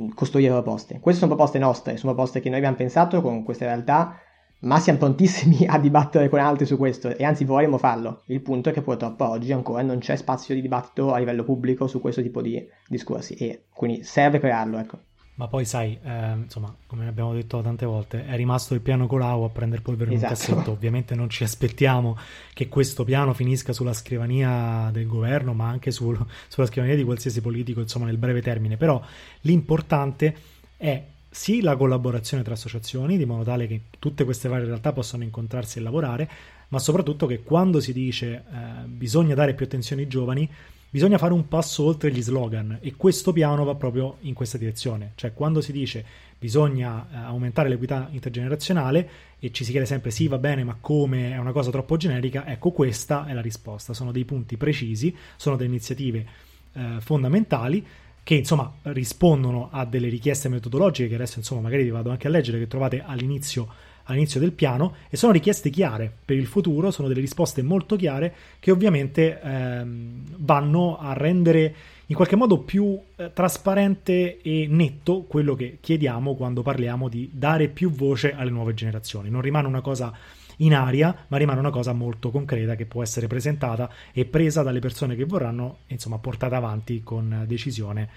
mm, 0.00 0.08
costruire 0.14 0.52
proposte. 0.52 0.98
Queste 1.00 1.20
sono 1.20 1.34
proposte 1.34 1.58
nostre, 1.58 1.96
sono 1.96 2.14
proposte 2.14 2.40
che 2.40 2.48
noi 2.48 2.58
abbiamo 2.58 2.76
pensato 2.76 3.20
con 3.20 3.42
queste 3.42 3.66
realtà 3.66 4.18
ma 4.60 4.80
siamo 4.80 4.98
prontissimi 4.98 5.66
a 5.68 5.78
dibattere 5.78 6.28
con 6.28 6.40
altri 6.40 6.66
su 6.66 6.76
questo 6.76 7.08
e 7.16 7.24
anzi 7.24 7.44
vorremmo 7.44 7.78
farlo. 7.78 8.22
Il 8.26 8.40
punto 8.40 8.70
è 8.70 8.72
che 8.72 8.82
purtroppo 8.82 9.28
oggi 9.28 9.52
ancora 9.52 9.82
non 9.82 9.98
c'è 9.98 10.16
spazio 10.16 10.54
di 10.54 10.60
dibattito 10.60 11.12
a 11.12 11.18
livello 11.18 11.44
pubblico 11.44 11.86
su 11.86 12.00
questo 12.00 12.22
tipo 12.22 12.42
di 12.42 12.66
discorsi 12.86 13.34
e 13.34 13.64
quindi 13.72 14.02
serve 14.02 14.38
crearlo, 14.38 14.78
ecco. 14.78 14.98
Ma 15.38 15.46
poi 15.46 15.64
sai, 15.64 15.96
eh, 16.02 16.32
insomma, 16.32 16.74
come 16.88 17.06
abbiamo 17.06 17.32
detto 17.32 17.62
tante 17.62 17.86
volte, 17.86 18.26
è 18.26 18.34
rimasto 18.34 18.74
il 18.74 18.80
piano 18.80 19.06
Colau 19.06 19.44
a 19.44 19.50
prendere 19.50 19.82
polvere 19.82 20.12
esatto. 20.12 20.24
in 20.24 20.30
un 20.30 20.36
esatto. 20.36 20.52
cassetto. 20.54 20.72
Ovviamente 20.72 21.14
non 21.14 21.30
ci 21.30 21.44
aspettiamo 21.44 22.18
che 22.52 22.66
questo 22.66 23.04
piano 23.04 23.32
finisca 23.34 23.72
sulla 23.72 23.92
scrivania 23.92 24.90
del 24.90 25.06
governo, 25.06 25.54
ma 25.54 25.68
anche 25.68 25.92
sul, 25.92 26.18
sulla 26.48 26.66
scrivania 26.66 26.96
di 26.96 27.04
qualsiasi 27.04 27.40
politico, 27.40 27.78
insomma, 27.78 28.06
nel 28.06 28.18
breve 28.18 28.42
termine. 28.42 28.76
Però 28.76 29.00
l'importante 29.42 30.34
è 30.76 31.04
sì 31.38 31.60
la 31.60 31.76
collaborazione 31.76 32.42
tra 32.42 32.54
associazioni, 32.54 33.16
di 33.16 33.24
modo 33.24 33.44
tale 33.44 33.68
che 33.68 33.82
tutte 34.00 34.24
queste 34.24 34.48
varie 34.48 34.66
realtà 34.66 34.92
possano 34.92 35.22
incontrarsi 35.22 35.78
e 35.78 35.82
lavorare, 35.82 36.28
ma 36.70 36.80
soprattutto 36.80 37.26
che 37.26 37.44
quando 37.44 37.78
si 37.78 37.92
dice 37.92 38.26
eh, 38.52 38.86
bisogna 38.86 39.36
dare 39.36 39.54
più 39.54 39.64
attenzione 39.64 40.02
ai 40.02 40.08
giovani, 40.08 40.50
bisogna 40.90 41.16
fare 41.16 41.32
un 41.32 41.46
passo 41.46 41.84
oltre 41.84 42.10
gli 42.10 42.20
slogan 42.20 42.78
e 42.80 42.94
questo 42.96 43.32
piano 43.32 43.62
va 43.62 43.76
proprio 43.76 44.16
in 44.22 44.34
questa 44.34 44.58
direzione, 44.58 45.12
cioè 45.14 45.32
quando 45.32 45.60
si 45.60 45.70
dice 45.70 46.04
bisogna 46.36 47.06
eh, 47.08 47.16
aumentare 47.18 47.68
l'equità 47.68 48.08
intergenerazionale 48.10 49.08
e 49.38 49.52
ci 49.52 49.62
si 49.62 49.70
chiede 49.70 49.86
sempre 49.86 50.10
sì 50.10 50.26
va 50.26 50.38
bene 50.38 50.64
ma 50.64 50.76
come? 50.80 51.30
È 51.32 51.38
una 51.38 51.52
cosa 51.52 51.70
troppo 51.70 51.96
generica, 51.96 52.48
ecco 52.48 52.72
questa 52.72 53.26
è 53.26 53.32
la 53.32 53.40
risposta, 53.40 53.94
sono 53.94 54.10
dei 54.10 54.24
punti 54.24 54.56
precisi, 54.56 55.14
sono 55.36 55.54
delle 55.54 55.68
iniziative 55.68 56.26
eh, 56.72 56.96
fondamentali 56.98 57.86
che 58.28 58.34
insomma 58.34 58.70
rispondono 58.82 59.70
a 59.72 59.86
delle 59.86 60.10
richieste 60.10 60.50
metodologiche 60.50 61.08
che 61.08 61.14
adesso 61.14 61.38
insomma 61.38 61.62
magari 61.62 61.84
vi 61.84 61.88
vado 61.88 62.10
anche 62.10 62.26
a 62.26 62.30
leggere 62.30 62.58
che 62.58 62.66
trovate 62.66 63.02
all'inizio, 63.02 63.66
all'inizio 64.02 64.38
del 64.38 64.52
piano 64.52 64.96
e 65.08 65.16
sono 65.16 65.32
richieste 65.32 65.70
chiare 65.70 66.12
per 66.26 66.36
il 66.36 66.44
futuro, 66.44 66.90
sono 66.90 67.08
delle 67.08 67.22
risposte 67.22 67.62
molto 67.62 67.96
chiare 67.96 68.34
che 68.60 68.70
ovviamente 68.70 69.40
ehm, 69.40 70.24
vanno 70.40 70.98
a 70.98 71.14
rendere 71.14 71.74
in 72.04 72.14
qualche 72.14 72.36
modo 72.36 72.58
più 72.58 73.00
eh, 73.16 73.32
trasparente 73.32 74.42
e 74.42 74.66
netto 74.68 75.22
quello 75.22 75.54
che 75.54 75.78
chiediamo 75.80 76.34
quando 76.34 76.60
parliamo 76.60 77.08
di 77.08 77.30
dare 77.32 77.68
più 77.68 77.90
voce 77.90 78.34
alle 78.34 78.50
nuove 78.50 78.74
generazioni. 78.74 79.30
Non 79.30 79.40
rimane 79.40 79.68
una 79.68 79.80
cosa 79.80 80.12
in 80.58 80.74
aria, 80.74 81.14
ma 81.28 81.36
rimane 81.36 81.60
una 81.60 81.70
cosa 81.70 81.92
molto 81.92 82.30
concreta 82.30 82.74
che 82.74 82.86
può 82.86 83.02
essere 83.02 83.26
presentata 83.26 83.90
e 84.12 84.24
presa 84.24 84.62
dalle 84.62 84.80
persone 84.80 85.16
che 85.16 85.24
vorranno, 85.24 85.78
insomma, 85.88 86.18
portata 86.18 86.56
avanti 86.56 87.02
con 87.02 87.44
decisione 87.46 88.08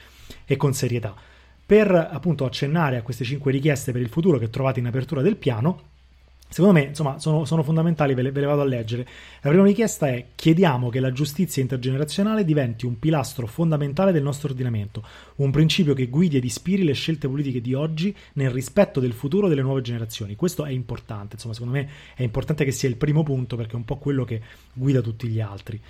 e 0.45 0.55
con 0.55 0.73
serietà. 0.73 1.13
Per 1.65 1.91
appunto 1.91 2.45
accennare 2.45 2.97
a 2.97 3.01
queste 3.01 3.23
cinque 3.23 3.51
richieste 3.51 3.91
per 3.91 4.01
il 4.01 4.09
futuro 4.09 4.37
che 4.37 4.49
trovate 4.49 4.79
in 4.79 4.87
apertura 4.87 5.21
del 5.21 5.37
piano, 5.37 5.89
Secondo 6.51 6.77
me, 6.77 6.87
insomma, 6.87 7.17
sono, 7.17 7.45
sono 7.45 7.63
fondamentali, 7.63 8.13
ve 8.13 8.23
le, 8.23 8.31
ve 8.31 8.41
le, 8.41 8.45
vado 8.45 8.59
a 8.59 8.65
leggere. 8.65 9.07
La 9.41 9.49
prima 9.51 9.63
richiesta 9.63 10.09
è: 10.09 10.27
chiediamo 10.35 10.89
che 10.89 10.99
la 10.99 11.13
giustizia 11.13 11.61
intergenerazionale 11.61 12.43
diventi 12.43 12.85
un 12.85 12.99
pilastro 12.99 13.47
fondamentale 13.47 14.11
del 14.11 14.21
nostro 14.21 14.49
ordinamento, 14.49 15.01
un 15.37 15.49
principio 15.49 15.93
che 15.93 16.07
guidi 16.07 16.35
ed 16.35 16.43
ispiri 16.43 16.83
le 16.83 16.91
scelte 16.91 17.29
politiche 17.29 17.61
di 17.61 17.73
oggi 17.73 18.13
nel 18.33 18.49
rispetto 18.49 18.99
del 18.99 19.13
futuro 19.13 19.47
delle 19.47 19.61
nuove 19.61 19.79
generazioni. 19.79 20.35
Questo 20.35 20.65
è 20.65 20.71
importante, 20.71 21.35
insomma, 21.35 21.53
secondo 21.53 21.77
me 21.77 21.89
è 22.15 22.23
importante 22.23 22.65
che 22.65 22.71
sia 22.71 22.89
il 22.89 22.97
primo 22.97 23.23
punto 23.23 23.55
perché 23.55 23.71
è 23.71 23.77
un 23.77 23.85
po' 23.85 23.97
quello 23.97 24.25
che 24.25 24.41
guida 24.73 24.99
tutti 24.99 25.29
gli 25.29 25.39
altri. 25.39 25.81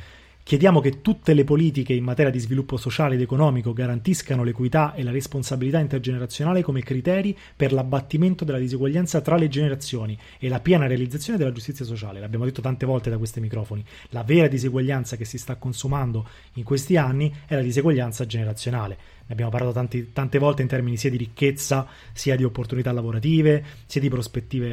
Chiediamo 0.52 0.82
che 0.82 1.02
tutte 1.02 1.34
le 1.34 1.46
politiche 1.46 1.94
in 1.94 2.04
materia 2.04 2.30
di 2.30 2.38
sviluppo 2.38 2.76
sociale 2.76 3.16
ed 3.16 3.22
economico 3.22 3.72
garantiscano 3.72 4.44
l'equità 4.44 4.94
e 4.94 5.02
la 5.02 5.12
responsabilità 5.12 5.80
intergenerazionale 5.80 6.62
come 6.62 6.84
criteri 6.84 7.34
per 7.56 7.72
l'abbattimento 7.72 8.44
della 8.44 8.58
diseguaglianza 8.58 9.22
tra 9.22 9.38
le 9.38 9.48
generazioni 9.48 10.18
e 10.38 10.50
la 10.50 10.60
piena 10.60 10.88
realizzazione 10.88 11.38
della 11.38 11.54
giustizia 11.54 11.86
sociale. 11.86 12.20
L'abbiamo 12.20 12.44
detto 12.44 12.60
tante 12.60 12.86
volte 12.86 13.10
da 13.10 13.18
questi 13.18 13.40
microfoni. 13.40 13.82
La 14.10 14.24
vera 14.24 14.50
diseguaglianza 14.50 15.16
che 15.16 15.24
si 15.24 15.38
sta 15.38 15.56
consumando 15.56 16.28
in 16.56 16.66
questi 16.66 16.98
anni 16.98 17.34
è 17.46 17.56
la 17.56 17.62
diseguaglianza 17.62 18.26
generazionale 18.26 18.98
ne 19.32 19.34
abbiamo 19.34 19.52
parlato 19.52 19.74
tanti, 19.74 20.12
tante 20.12 20.38
volte 20.38 20.62
in 20.62 20.68
termini 20.68 20.98
sia 20.98 21.10
di 21.10 21.16
ricchezza, 21.16 21.88
sia 22.12 22.36
di 22.36 22.44
opportunità 22.44 22.92
lavorative, 22.92 23.64
sia 23.86 24.02
di 24.02 24.10
prospettive 24.10 24.68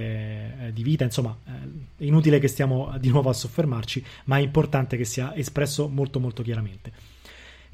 eh, 0.66 0.72
di 0.72 0.82
vita, 0.82 1.04
insomma 1.04 1.36
eh, 1.46 2.04
inutile 2.04 2.40
che 2.40 2.48
stiamo 2.48 2.92
di 2.98 3.08
nuovo 3.08 3.30
a 3.30 3.32
soffermarci, 3.32 4.04
ma 4.24 4.38
è 4.38 4.40
importante 4.40 4.96
che 4.96 5.04
sia 5.04 5.34
espresso 5.36 5.88
molto 5.88 6.18
molto 6.18 6.42
chiaramente. 6.42 6.92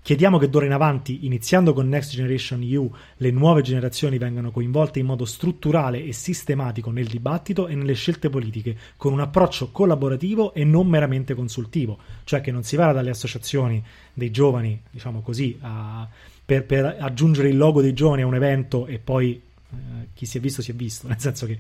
Chiediamo 0.03 0.37
che 0.37 0.51
d'ora 0.51 0.67
in 0.67 0.73
avanti, 0.73 1.25
iniziando 1.25 1.73
con 1.73 1.89
Next 1.89 2.11
Generation 2.11 2.61
EU, 2.61 2.93
le 3.17 3.31
nuove 3.31 3.63
generazioni 3.63 4.19
vengano 4.19 4.51
coinvolte 4.51 4.99
in 4.99 5.07
modo 5.07 5.25
strutturale 5.25 6.05
e 6.05 6.13
sistematico 6.13 6.91
nel 6.91 7.07
dibattito 7.07 7.67
e 7.69 7.75
nelle 7.75 7.95
scelte 7.95 8.29
politiche, 8.29 8.77
con 8.99 9.15
un 9.15 9.21
approccio 9.21 9.71
collaborativo 9.71 10.53
e 10.53 10.63
non 10.65 10.89
meramente 10.89 11.33
consultivo, 11.33 11.97
cioè 12.25 12.43
che 12.43 12.53
non 12.53 12.65
si 12.65 12.77
vada 12.77 12.93
dalle 12.93 13.09
associazioni 13.09 13.83
dei 14.13 14.31
giovani, 14.31 14.79
diciamo 14.91 15.23
così, 15.23 15.57
a, 15.63 16.07
per, 16.45 16.65
per 16.65 16.97
aggiungere 16.99 17.49
il 17.49 17.57
logo 17.57 17.81
dei 17.81 17.93
giovani 17.93 18.23
a 18.23 18.27
un 18.27 18.35
evento 18.35 18.87
e 18.87 18.99
poi 18.99 19.41
eh, 19.71 20.09
chi 20.13 20.27
si 20.27 20.39
è 20.39 20.41
visto 20.41 20.63
si 20.63 20.71
è 20.71 20.75
visto, 20.75 21.07
nel 21.09 21.19
senso 21.19 21.47
che 21.47 21.59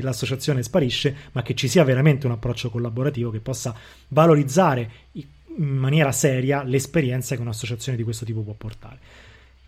l'associazione 0.00 0.62
sparisce, 0.62 1.14
ma 1.32 1.42
che 1.42 1.54
ci 1.54 1.68
sia 1.68 1.84
veramente 1.84 2.26
un 2.26 2.32
approccio 2.32 2.70
collaborativo 2.70 3.30
che 3.30 3.40
possa 3.40 3.74
valorizzare 4.08 4.90
in 5.12 5.66
maniera 5.66 6.10
seria 6.10 6.62
l'esperienza 6.62 7.36
che 7.36 7.42
un'associazione 7.42 7.96
di 7.96 8.02
questo 8.02 8.24
tipo 8.24 8.40
può 8.40 8.54
portare. 8.54 8.98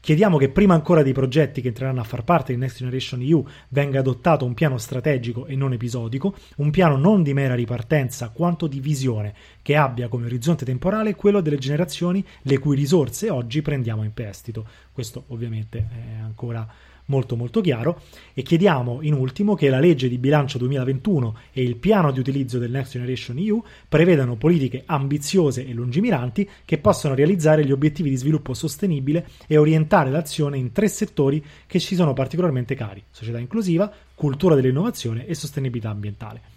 Chiediamo 0.07 0.37
che 0.39 0.51
prima 0.51 0.73
ancora 0.73 1.03
dei 1.03 1.13
progetti 1.13 1.61
che 1.61 1.67
entreranno 1.67 2.01
a 2.01 2.05
far 2.05 2.23
parte 2.23 2.53
di 2.53 2.61
Next 2.61 2.77
Generation 2.77 3.21
EU 3.23 3.45
venga 3.71 3.99
adottato 3.99 4.45
un 4.45 4.55
piano 4.55 4.79
strategico 4.79 5.47
e 5.47 5.57
non 5.57 5.73
episodico, 5.73 6.37
un 6.59 6.71
piano 6.71 6.97
non 6.97 7.25
di 7.25 7.35
mera 7.35 7.57
ripartenza 7.57 8.29
quanto 8.29 8.69
di 8.69 8.79
visione, 8.79 9.35
che 9.63 9.75
abbia 9.75 10.07
come 10.07 10.27
orizzonte 10.27 10.65
temporale 10.65 11.17
quello 11.17 11.41
delle 11.41 11.59
generazioni 11.59 12.25
le 12.43 12.59
cui 12.59 12.77
risorse 12.77 13.31
oggi 13.31 13.63
prendiamo 13.63 14.05
in 14.05 14.15
prestito. 14.15 14.65
Questo 14.93 15.25
ovviamente 15.27 15.89
è 15.91 16.21
ancora 16.23 16.65
molto 17.07 17.37
molto 17.37 17.61
chiaro 17.61 18.01
e 18.33 18.43
chiediamo 18.43 19.03
in 19.03 19.15
ultimo 19.15 19.55
che 19.55 19.69
la 19.69 19.79
legge 19.79 20.09
di 20.09 20.19
bilancio 20.19 20.59
2021 20.59 21.37
e 21.53 21.63
il 21.63 21.77
piano 21.77 22.11
di 22.11 22.21
utilizzo 22.21 22.59
del 22.59 22.71
Next 22.71 22.93
Generation 22.93 23.39
EU 23.39 23.63
prevedano 23.89 24.37
politiche 24.37 24.83
ambiziose 24.87 25.67
e 25.67 25.73
lungimiranti 25.73 26.49
che 26.65 26.79
possano 26.79 27.15
realizzare 27.15 27.65
gli 27.65 27.73
obiettivi 27.73 28.11
di 28.11 28.17
sviluppo 28.17 28.55
sostenibile 28.55 29.29
e 29.47 29.57
orientare 29.57 30.11
l'azione 30.11 30.59
in 30.59 30.73
tre 30.73 30.89
settori 30.89 31.45
che 31.67 31.81
ci 31.81 31.95
sono 31.95 32.13
particolarmente 32.13 32.75
cari: 32.75 33.03
società 33.11 33.39
inclusiva, 33.39 33.93
cultura 34.15 34.55
dell'innovazione 34.55 35.27
e 35.27 35.35
sostenibilità 35.35 35.91
ambientale. 35.91 36.56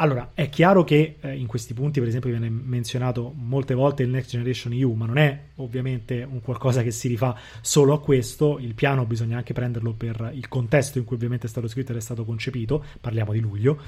Allora, 0.00 0.30
è 0.32 0.48
chiaro 0.48 0.82
che 0.82 1.16
eh, 1.20 1.36
in 1.36 1.46
questi 1.46 1.74
punti, 1.74 1.98
per 2.00 2.08
esempio, 2.08 2.30
viene 2.30 2.48
menzionato 2.48 3.34
molte 3.36 3.74
volte 3.74 4.02
il 4.02 4.08
Next 4.08 4.30
Generation 4.30 4.72
EU, 4.72 4.94
ma 4.94 5.04
non 5.04 5.18
è 5.18 5.38
ovviamente 5.56 6.26
un 6.28 6.40
qualcosa 6.40 6.82
che 6.82 6.90
si 6.90 7.06
rifà 7.06 7.36
solo 7.60 7.92
a 7.92 8.00
questo. 8.00 8.58
Il 8.58 8.72
piano 8.72 9.04
bisogna 9.04 9.36
anche 9.36 9.52
prenderlo 9.52 9.92
per 9.92 10.32
il 10.34 10.48
contesto 10.48 10.96
in 10.96 11.04
cui 11.04 11.16
ovviamente 11.16 11.46
è 11.46 11.50
stato 11.50 11.68
scritto 11.68 11.92
ed 11.92 11.98
è 11.98 12.00
stato 12.00 12.24
concepito, 12.24 12.82
parliamo 12.98 13.32
di 13.32 13.40
luglio. 13.40 13.78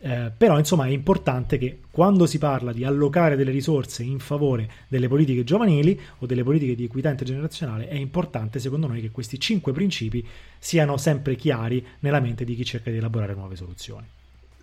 Eh, 0.00 0.30
però 0.36 0.58
insomma 0.58 0.84
è 0.84 0.90
importante 0.90 1.56
che 1.56 1.78
quando 1.90 2.26
si 2.26 2.36
parla 2.36 2.70
di 2.70 2.84
allocare 2.84 3.34
delle 3.34 3.50
risorse 3.50 4.02
in 4.02 4.18
favore 4.18 4.68
delle 4.88 5.08
politiche 5.08 5.44
giovanili 5.44 5.98
o 6.18 6.26
delle 6.26 6.42
politiche 6.42 6.74
di 6.74 6.84
equità 6.84 7.08
intergenerazionale 7.08 7.88
è 7.88 7.94
importante 7.94 8.58
secondo 8.58 8.86
noi 8.86 9.00
che 9.00 9.10
questi 9.10 9.40
cinque 9.40 9.72
principi 9.72 10.26
siano 10.58 10.98
sempre 10.98 11.36
chiari 11.36 11.82
nella 12.00 12.20
mente 12.20 12.44
di 12.44 12.54
chi 12.54 12.66
cerca 12.66 12.90
di 12.90 12.98
elaborare 12.98 13.32
nuove 13.32 13.56
soluzioni. 13.56 14.06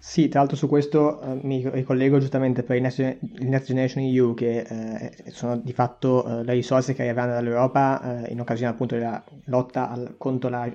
Sì, 0.04 0.30
tra 0.30 0.40
l'altro 0.40 0.58
su 0.58 0.68
questo 0.68 1.22
eh, 1.22 1.40
mi 1.44 1.64
ricollego 1.70 2.18
giustamente 2.18 2.64
per 2.64 2.76
il 2.76 2.82
Next, 2.82 2.98
il 2.98 3.48
Next 3.48 3.68
Generation 3.68 4.04
EU 4.04 4.34
che 4.34 4.62
eh, 4.62 5.12
sono 5.28 5.58
di 5.58 5.74
fatto 5.74 6.26
eh, 6.40 6.44
le 6.44 6.54
risorse 6.54 6.96
che 6.96 7.04
arriveranno 7.04 7.34
dall'Europa 7.34 8.24
eh, 8.26 8.32
in 8.32 8.40
occasione 8.40 8.72
appunto 8.72 8.96
della 8.96 9.24
lotta 9.46 9.92
al, 9.92 10.16
contro 10.18 10.50
la, 10.50 10.66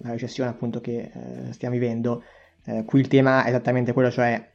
la, 0.00 0.10
recessione 0.10 0.50
appunto 0.50 0.82
che 0.82 1.10
eh, 1.14 1.52
stiamo 1.54 1.76
vivendo. 1.76 2.24
Eh, 2.66 2.84
qui 2.84 3.00
il 3.00 3.08
tema 3.08 3.44
è 3.44 3.48
esattamente 3.48 3.94
quello, 3.94 4.10
cioè 4.10 4.52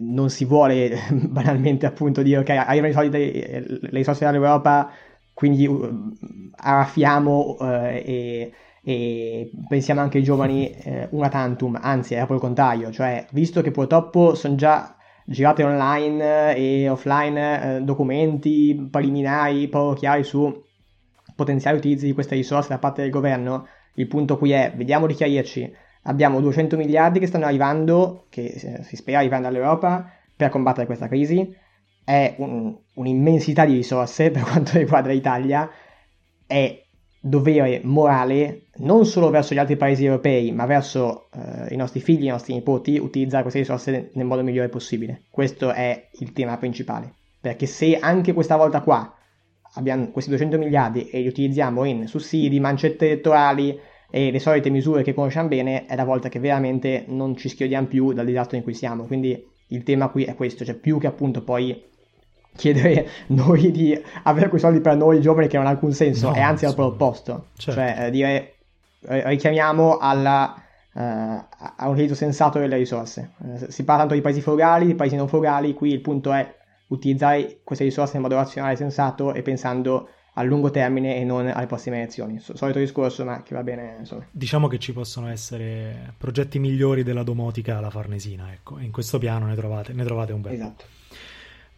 non 0.00 0.30
si 0.30 0.44
vuole 0.44 0.98
banalmente 1.30 1.86
appunto 1.86 2.22
dire 2.22 2.38
ok 2.38 2.48
arrivano 2.50 2.88
i 2.88 2.92
soldi, 2.92 3.32
le 3.40 3.88
risorse 3.92 4.24
dall'Europa 4.24 4.90
quindi 5.32 5.64
uh, 5.64 6.12
arraffiamo 6.56 7.56
e 7.60 8.52
e 8.88 9.50
pensiamo 9.68 10.00
anche 10.00 10.16
ai 10.16 10.24
giovani 10.24 10.70
eh, 10.70 11.08
una 11.10 11.28
tantum, 11.28 11.78
anzi 11.78 12.14
è 12.14 12.16
proprio 12.16 12.38
il 12.38 12.42
contrario, 12.42 12.90
cioè 12.90 13.26
visto 13.32 13.60
che 13.60 13.70
purtroppo 13.70 14.34
sono 14.34 14.54
già 14.54 14.96
girate 15.26 15.62
online 15.62 16.56
e 16.56 16.88
offline 16.88 17.76
eh, 17.76 17.82
documenti 17.82 18.88
preliminari 18.90 19.68
poco 19.68 19.92
chiari 19.92 20.24
su 20.24 20.64
potenziali 21.36 21.76
utilizzi 21.76 22.06
di 22.06 22.14
queste 22.14 22.34
risorse 22.34 22.70
da 22.70 22.78
parte 22.78 23.02
del 23.02 23.10
governo, 23.10 23.66
il 23.96 24.06
punto 24.06 24.38
qui 24.38 24.52
è 24.52 24.72
vediamo 24.74 25.06
di 25.06 25.12
chiarirci, 25.12 25.70
abbiamo 26.04 26.40
200 26.40 26.78
miliardi 26.78 27.18
che 27.18 27.26
stanno 27.26 27.44
arrivando, 27.44 28.24
che 28.30 28.46
eh, 28.46 28.82
si 28.84 28.96
spera 28.96 29.18
arrivando 29.18 29.48
dall'Europa 29.48 30.10
per 30.34 30.48
combattere 30.48 30.86
questa 30.86 31.08
crisi, 31.08 31.54
è 32.06 32.36
un, 32.38 32.74
un'immensità 32.94 33.66
di 33.66 33.74
risorse 33.74 34.30
per 34.32 34.44
quanto 34.44 34.78
riguarda 34.78 35.10
l'Italia, 35.10 35.68
è 36.46 36.86
dovere 37.20 37.80
morale 37.82 38.66
non 38.76 39.04
solo 39.04 39.30
verso 39.30 39.54
gli 39.54 39.58
altri 39.58 39.76
paesi 39.76 40.04
europei, 40.04 40.52
ma 40.52 40.66
verso 40.66 41.28
eh, 41.32 41.74
i 41.74 41.76
nostri 41.76 42.00
figli, 42.00 42.24
i 42.24 42.28
nostri 42.28 42.54
nipoti, 42.54 42.98
utilizzare 42.98 43.42
queste 43.42 43.60
risorse 43.60 44.10
nel 44.14 44.26
modo 44.26 44.42
migliore 44.42 44.68
possibile. 44.68 45.22
Questo 45.30 45.72
è 45.72 46.08
il 46.20 46.32
tema 46.32 46.56
principale. 46.56 47.14
Perché 47.40 47.66
se 47.66 47.98
anche 47.98 48.32
questa 48.32 48.56
volta 48.56 48.80
qua 48.82 49.12
abbiamo 49.74 50.10
questi 50.10 50.30
200 50.30 50.58
miliardi 50.58 51.08
e 51.08 51.20
li 51.20 51.28
utilizziamo 51.28 51.84
in 51.84 52.06
sussidi, 52.06 52.60
mancette 52.60 53.06
elettorali 53.06 53.78
e 54.10 54.30
le 54.30 54.38
solite 54.38 54.70
misure 54.70 55.02
che 55.02 55.14
conosciamo 55.14 55.48
bene, 55.48 55.86
è 55.86 55.94
la 55.94 56.04
volta 56.04 56.28
che 56.28 56.38
veramente 56.38 57.04
non 57.08 57.36
ci 57.36 57.48
schiodiamo 57.48 57.86
più 57.86 58.12
dal 58.12 58.26
disastro 58.26 58.56
in 58.56 58.62
cui 58.62 58.74
siamo. 58.74 59.04
Quindi 59.04 59.44
il 59.68 59.82
tema 59.82 60.08
qui 60.08 60.24
è 60.24 60.34
questo, 60.34 60.64
cioè 60.64 60.74
più 60.74 60.98
che 60.98 61.06
appunto 61.06 61.42
poi 61.42 61.84
chiedere 62.58 63.08
noi 63.28 63.70
di 63.70 63.98
avere 64.24 64.48
quei 64.48 64.60
soldi 64.60 64.80
per 64.80 64.96
noi 64.96 65.20
giovani 65.20 65.46
che 65.46 65.56
non 65.56 65.66
ha 65.66 65.70
alcun 65.70 65.92
senso, 65.92 66.28
no, 66.28 66.34
è 66.34 66.40
anzi 66.40 66.66
al 66.66 66.74
opposto. 66.76 67.46
Certo. 67.56 67.80
Cioè 67.80 68.06
eh, 68.06 68.10
dire 68.10 68.54
eh, 69.06 69.28
richiamiamo 69.28 69.96
alla, 69.98 70.60
eh, 70.92 71.00
a 71.00 71.86
un 71.86 71.92
utilizzo 71.92 72.16
sensato 72.16 72.58
delle 72.58 72.76
risorse. 72.76 73.30
Eh, 73.44 73.70
si 73.70 73.84
parla 73.84 74.02
tanto 74.02 74.14
di 74.14 74.20
paesi 74.20 74.40
frugali, 74.40 74.86
di 74.86 74.94
paesi 74.94 75.14
non 75.16 75.28
frugali, 75.28 75.72
qui 75.72 75.92
il 75.92 76.00
punto 76.00 76.32
è 76.32 76.56
utilizzare 76.88 77.60
queste 77.62 77.84
risorse 77.84 78.16
in 78.16 78.22
modo 78.22 78.34
razionale 78.34 78.72
e 78.72 78.76
sensato 78.76 79.32
e 79.32 79.42
pensando 79.42 80.08
a 80.34 80.42
lungo 80.42 80.70
termine 80.70 81.16
e 81.16 81.24
non 81.24 81.48
alle 81.48 81.66
prossime 81.66 81.98
elezioni. 81.98 82.38
Solito 82.38 82.78
discorso, 82.78 83.24
ma 83.24 83.42
che 83.42 83.54
va 83.54 83.62
bene. 83.62 83.96
Insomma. 84.00 84.26
Diciamo 84.30 84.66
che 84.68 84.78
ci 84.78 84.92
possono 84.92 85.28
essere 85.28 86.14
progetti 86.16 86.58
migliori 86.58 87.02
della 87.02 87.22
domotica 87.22 87.78
alla 87.78 87.90
Farnesina, 87.90 88.52
ecco, 88.52 88.78
in 88.78 88.90
questo 88.90 89.18
piano 89.18 89.46
ne 89.46 89.54
trovate, 89.54 89.92
ne 89.92 90.04
trovate 90.04 90.32
un 90.32 90.40
bel 90.40 90.52
Esatto. 90.52 90.84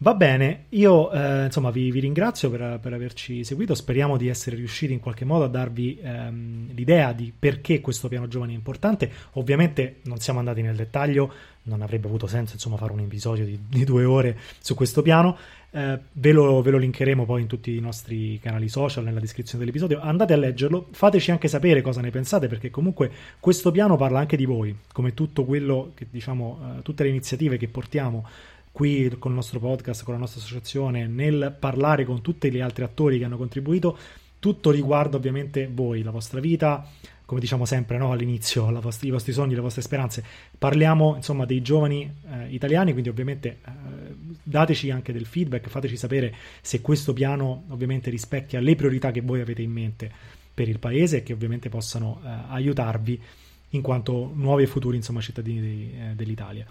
Va 0.02 0.14
bene, 0.14 0.64
io 0.70 1.12
eh, 1.12 1.44
insomma 1.44 1.70
vi, 1.70 1.90
vi 1.90 2.00
ringrazio 2.00 2.48
per, 2.48 2.78
per, 2.80 2.94
averci 2.94 3.44
seguito, 3.44 3.74
speriamo 3.74 4.16
di 4.16 4.28
essere 4.28 4.56
riusciti 4.56 4.94
in 4.94 4.98
qualche 4.98 5.26
modo 5.26 5.44
a 5.44 5.48
darvi 5.48 5.98
ehm, 6.02 6.72
l'idea 6.72 7.12
di 7.12 7.30
perché 7.38 7.82
questo 7.82 8.08
piano 8.08 8.26
giovani 8.26 8.54
è 8.54 8.56
importante. 8.56 9.12
Ovviamente 9.32 9.96
non 10.04 10.16
siamo 10.16 10.38
andati 10.38 10.62
nel 10.62 10.74
dettaglio, 10.74 11.30
non 11.64 11.82
avrebbe 11.82 12.06
avuto 12.06 12.26
senso 12.26 12.54
insomma 12.54 12.78
fare 12.78 12.92
un 12.92 13.00
episodio 13.00 13.44
di, 13.44 13.60
di 13.68 13.84
due 13.84 14.04
ore 14.04 14.38
su 14.58 14.74
questo 14.74 15.02
piano, 15.02 15.36
eh, 15.72 15.98
ve, 16.12 16.32
lo, 16.32 16.62
ve, 16.62 16.70
lo, 16.70 16.78
linkeremo 16.78 17.26
poi 17.26 17.42
in 17.42 17.46
tutti 17.46 17.76
i 17.76 17.80
nostri 17.80 18.38
canali 18.40 18.70
social, 18.70 19.04
nella 19.04 19.20
descrizione 19.20 19.58
dell'episodio, 19.64 20.00
andate 20.00 20.32
a 20.32 20.36
leggerlo, 20.36 20.88
fateci 20.92 21.30
anche 21.30 21.46
sapere 21.46 21.82
cosa 21.82 22.00
ne 22.00 22.08
pensate 22.08 22.48
perché 22.48 22.70
comunque 22.70 23.10
questo 23.38 23.70
piano 23.70 23.96
parla 23.96 24.20
anche 24.20 24.38
di 24.38 24.46
voi, 24.46 24.74
come 24.94 25.12
tutto 25.12 25.44
quello 25.44 25.92
che 25.92 26.06
diciamo, 26.10 26.78
eh, 26.78 26.82
tutte 26.82 27.02
le 27.02 27.10
iniziative 27.10 27.58
che 27.58 27.68
portiamo 27.68 28.26
qui 28.72 29.08
con 29.18 29.30
il 29.32 29.36
nostro 29.36 29.58
podcast, 29.58 30.04
con 30.04 30.14
la 30.14 30.20
nostra 30.20 30.40
associazione, 30.40 31.06
nel 31.06 31.54
parlare 31.58 32.04
con 32.04 32.22
tutti 32.22 32.50
gli 32.50 32.60
altri 32.60 32.84
attori 32.84 33.18
che 33.18 33.24
hanno 33.24 33.36
contribuito, 33.36 33.98
tutto 34.38 34.70
riguarda 34.70 35.16
ovviamente 35.16 35.68
voi, 35.72 36.02
la 36.02 36.10
vostra 36.10 36.40
vita, 36.40 36.88
come 37.26 37.40
diciamo 37.40 37.64
sempre 37.64 37.96
no, 37.98 38.10
all'inizio, 38.10 38.68
vostra, 38.80 39.06
i 39.06 39.10
vostri 39.10 39.32
sogni, 39.32 39.54
le 39.54 39.60
vostre 39.60 39.82
speranze. 39.82 40.24
Parliamo 40.58 41.14
insomma 41.16 41.44
dei 41.44 41.62
giovani 41.62 42.10
eh, 42.28 42.48
italiani, 42.52 42.90
quindi 42.90 43.08
ovviamente 43.08 43.58
eh, 43.64 43.70
dateci 44.42 44.90
anche 44.90 45.12
del 45.12 45.26
feedback, 45.26 45.68
fateci 45.68 45.96
sapere 45.96 46.34
se 46.60 46.80
questo 46.80 47.12
piano 47.12 47.64
ovviamente 47.68 48.10
rispecchia 48.10 48.60
le 48.60 48.74
priorità 48.74 49.10
che 49.10 49.20
voi 49.20 49.40
avete 49.40 49.62
in 49.62 49.70
mente 49.70 50.10
per 50.52 50.68
il 50.68 50.78
paese 50.78 51.18
e 51.18 51.22
che 51.22 51.32
ovviamente 51.32 51.68
possano 51.68 52.20
eh, 52.24 52.28
aiutarvi 52.48 53.22
in 53.70 53.82
quanto 53.82 54.32
nuovi 54.34 54.64
e 54.64 54.66
futuri 54.66 54.96
insomma, 54.96 55.20
cittadini 55.20 55.60
di, 55.60 55.92
eh, 55.94 56.14
dell'Italia. 56.14 56.66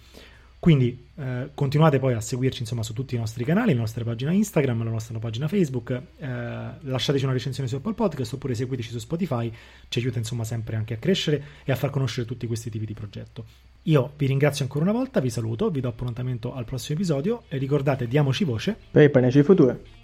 Quindi 0.59 1.07
eh, 1.15 1.51
continuate 1.53 1.99
poi 1.99 2.13
a 2.13 2.19
seguirci 2.19 2.61
insomma, 2.61 2.83
su 2.83 2.91
tutti 2.93 3.15
i 3.15 3.17
nostri 3.17 3.45
canali, 3.45 3.73
la 3.73 3.79
nostra 3.79 4.03
pagina 4.03 4.33
Instagram, 4.33 4.83
la 4.83 4.89
nostra 4.89 5.17
pagina 5.17 5.47
Facebook, 5.47 5.91
eh, 5.91 6.27
lasciateci 6.81 7.23
una 7.23 7.33
recensione 7.33 7.69
su 7.69 7.77
Apple 7.77 7.93
Podcast 7.93 8.33
oppure 8.33 8.53
seguiteci 8.53 8.89
su 8.89 8.99
Spotify, 8.99 9.51
ci 9.87 9.99
aiuta 9.99 10.17
insomma 10.17 10.43
sempre 10.43 10.75
anche 10.75 10.95
a 10.95 10.97
crescere 10.97 11.43
e 11.63 11.71
a 11.71 11.75
far 11.75 11.89
conoscere 11.89 12.27
tutti 12.27 12.45
questi 12.45 12.69
tipi 12.69 12.85
di 12.85 12.93
progetto. 12.93 13.45
Io 13.83 14.11
vi 14.17 14.25
ringrazio 14.25 14.65
ancora 14.65 14.83
una 14.83 14.93
volta, 14.93 15.21
vi 15.21 15.29
saluto, 15.29 15.69
vi 15.69 15.79
do 15.79 15.87
appuntamento 15.87 16.53
al 16.53 16.65
prossimo 16.65 16.97
episodio 16.97 17.43
e 17.47 17.57
ricordate 17.57 18.07
diamoci 18.07 18.43
voce 18.43 18.75
per 18.91 19.03
il 19.03 19.11
paneggio 19.11 19.41
futuro. 19.43 19.98